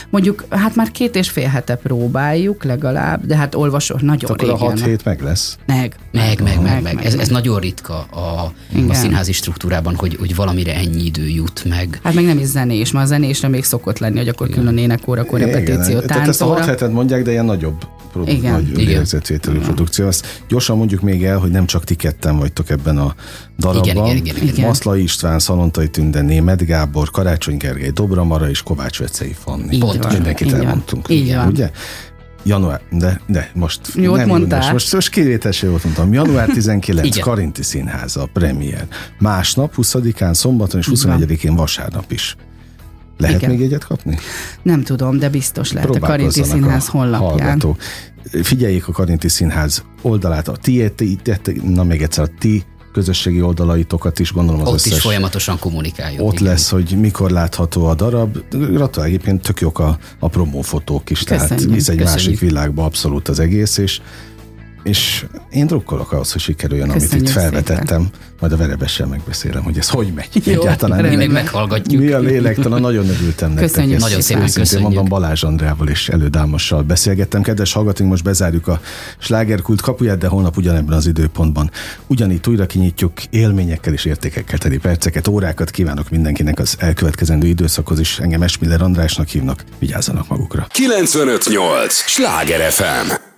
mondjuk, 0.09 0.45
hát 0.49 0.75
már 0.75 0.91
két 0.91 1.15
és 1.15 1.29
fél 1.29 1.47
hete 1.47 1.75
próbáljuk 1.75 2.63
legalább, 2.63 3.25
de 3.25 3.35
hát 3.35 3.55
olvasó 3.55 3.95
nagyon 3.99 4.31
Akkor 4.31 4.39
régen. 4.39 4.55
a 4.55 4.57
hat 4.57 4.83
hét 4.83 5.05
meg 5.05 5.21
lesz? 5.21 5.57
Meg. 5.65 5.95
Meg, 6.11 6.41
meg, 6.41 6.61
meg, 6.61 6.81
meg. 6.81 6.93
meg. 6.95 7.05
Ez, 7.05 7.13
ez 7.13 7.27
nagyon 7.27 7.59
ritka 7.59 8.05
a, 8.11 8.53
a 8.89 8.93
színházi 8.93 9.31
struktúrában, 9.31 9.95
hogy, 9.95 10.15
hogy 10.19 10.35
valamire 10.35 10.75
ennyi 10.75 11.05
idő 11.05 11.27
jut 11.27 11.63
meg. 11.69 11.99
Hát 12.03 12.13
meg 12.13 12.25
nem 12.25 12.37
is 12.37 12.45
zenés, 12.45 12.91
ma 12.91 13.01
a 13.01 13.05
zenésre 13.05 13.47
még 13.47 13.63
szokott 13.63 13.99
lenni, 13.99 14.17
hogy 14.17 14.27
akkor 14.27 14.49
külön 14.49 14.77
énekóra, 14.77 15.21
akkor 15.21 15.39
repetíció, 15.39 15.99
Tehát 15.99 16.27
ezt 16.27 16.41
a 16.41 16.45
hat 16.45 16.65
hetet 16.65 16.91
mondják, 16.91 17.23
de 17.23 17.31
ilyen 17.31 17.45
nagyobb 17.45 17.85
produ- 18.15 18.33
Igen. 18.33 18.51
nagy 18.51 18.71
lélegzetvételű 18.75 19.59
produkció. 19.59 20.07
Azt 20.07 20.43
gyorsan 20.47 20.77
mondjuk 20.77 21.01
még 21.01 21.23
el, 21.23 21.37
hogy 21.37 21.51
nem 21.51 21.65
csak 21.65 21.83
ti 21.83 21.95
ketten 21.95 22.37
vagytok 22.37 22.69
ebben 22.69 22.97
a 22.97 23.15
darabban. 23.59 23.83
Igen, 23.89 24.05
igen, 24.05 24.35
igen, 24.35 24.47
igen. 24.47 24.65
Maszla 24.67 24.97
István, 24.97 25.24
Szalontai 25.39 25.89
Tünde, 25.89 26.21
Német 26.21 26.65
Gábor, 26.65 27.11
Karácsony 27.11 27.57
Gergely, 27.57 27.89
Dobra 27.89 28.23
Mara 28.23 28.49
és 28.49 28.61
Kovács 28.61 28.99
Vecei 28.99 29.35
Fanni. 29.43 29.77
Pont, 29.77 30.11
mindenkit 30.11 30.53
elmondtunk. 30.53 31.09
Így 31.09 31.35
van. 31.35 31.47
Ugye? 31.47 31.71
Január, 32.43 32.81
de, 32.91 33.21
de 33.27 33.51
most 33.53 33.81
jót 33.95 34.17
nem, 34.17 34.27
mondtál. 34.27 34.59
Most, 34.59 34.71
most, 34.71 34.93
most 34.93 35.09
kivételesen 35.09 35.69
jót 35.69 35.83
mondtam. 35.83 36.13
Január 36.13 36.49
19, 36.59 37.19
Karinti 37.19 37.63
Színháza, 37.63 38.21
a 38.21 38.29
premier. 38.33 38.88
Másnap, 39.19 39.73
20-án, 39.77 40.33
szombaton 40.33 40.79
és 40.79 40.89
21-én 40.91 41.55
vasárnap 41.55 42.11
is. 42.11 42.35
Lehet 43.17 43.35
Igen. 43.35 43.49
még 43.49 43.61
egyet 43.61 43.85
kapni? 43.85 44.17
Nem 44.61 44.83
tudom, 44.83 45.19
de 45.19 45.29
biztos 45.29 45.71
lehet 45.71 45.89
a 45.89 45.99
Karinti 45.99 46.43
Színház 46.43 46.88
honlapján. 46.88 47.29
Hallgató. 47.29 47.77
Figyeljék 48.43 48.88
a 48.88 48.91
Karinti 48.91 49.27
Színház 49.27 49.83
oldalát, 50.01 50.47
a 50.47 50.55
ti, 50.61 50.91
na 51.63 51.83
még 51.83 52.01
egyszer, 52.01 52.23
a 52.23 52.27
ti 52.39 52.63
közösségi 52.95 53.41
oldalaitokat 53.41 54.19
is, 54.19 54.31
gondolom 54.31 54.62
az 54.62 54.67
Ott 54.67 54.73
összes. 54.73 54.91
is 54.91 54.99
folyamatosan 55.01 55.60
kommunikáljuk. 55.60 56.21
Ott 56.21 56.34
igen. 56.34 56.45
lesz, 56.45 56.69
hogy 56.69 56.95
mikor 56.99 57.31
látható 57.31 57.86
a 57.86 57.95
darab. 57.95 58.38
Gratulál, 58.49 59.08
egyébként 59.08 59.41
tök 59.41 59.60
jók 59.60 59.79
a, 59.79 59.97
a 60.19 60.27
promófotók 60.27 61.10
is, 61.10 61.23
Köszönjük. 61.23 61.47
tehát 61.47 61.63
visz 61.63 61.88
egy 61.88 61.97
Köszönjük. 61.97 62.25
másik 62.25 62.39
világba 62.39 62.86
abszolút 62.86 63.27
az 63.27 63.39
egész, 63.39 63.77
és 63.77 64.01
és 64.85 65.25
én 65.51 65.67
drukkolok 65.67 66.11
ahhoz, 66.11 66.31
hogy 66.31 66.41
sikerüljön, 66.41 66.89
Köszönjük 66.89 67.11
amit 67.13 67.27
itt 67.27 67.33
felvetettem. 67.33 67.85
Szépen. 67.85 68.09
Majd 68.39 68.53
a 68.53 68.57
verebessel 68.57 69.07
megbeszélem, 69.07 69.63
hogy 69.63 69.77
ez 69.77 69.89
hogy 69.89 70.13
megy. 70.13 70.47
Jó, 70.47 70.61
Egyáltalán 70.61 71.05
mi 71.05 71.15
meg 71.15 71.31
meghallgatjuk. 71.31 72.01
Mi 72.01 72.11
a 72.11 72.19
lélektelen, 72.19 72.81
nagyon 72.81 73.09
örültem 73.09 73.49
nektek. 73.49 73.67
Köszönjük, 73.67 73.99
nagyon 73.99 74.21
szépen 74.21 74.43
köszönjük. 74.43 74.79
mondom, 74.79 75.05
Balázs 75.05 75.43
Andrával 75.43 75.87
és 75.87 76.09
elődámossal 76.09 76.81
beszélgettem. 76.81 77.41
Kedves 77.41 77.73
hallgatóink, 77.73 78.11
most 78.11 78.23
bezárjuk 78.23 78.67
a 78.67 78.79
slágerkult 79.17 79.81
kapuját, 79.81 80.17
de 80.17 80.27
holnap 80.27 80.57
ugyanebben 80.57 80.97
az 80.97 81.07
időpontban 81.07 81.71
ugyanígy 82.07 82.47
újra 82.47 82.65
kinyitjuk 82.65 83.23
élményekkel 83.29 83.93
és 83.93 84.05
értékekkel 84.05 84.57
teli 84.57 84.77
perceket, 84.77 85.27
órákat 85.27 85.71
kívánok 85.71 86.09
mindenkinek 86.09 86.59
az 86.59 86.75
elkövetkezendő 86.79 87.47
időszakhoz 87.47 87.99
is. 87.99 88.19
Engem 88.19 88.41
Esmiller 88.41 88.81
Andrásnak 88.81 89.27
hívnak, 89.27 89.63
vigyázzanak 89.79 90.27
magukra. 90.27 90.67
958! 90.71 91.93
Sláger 91.93 92.71
FM! 92.71 93.33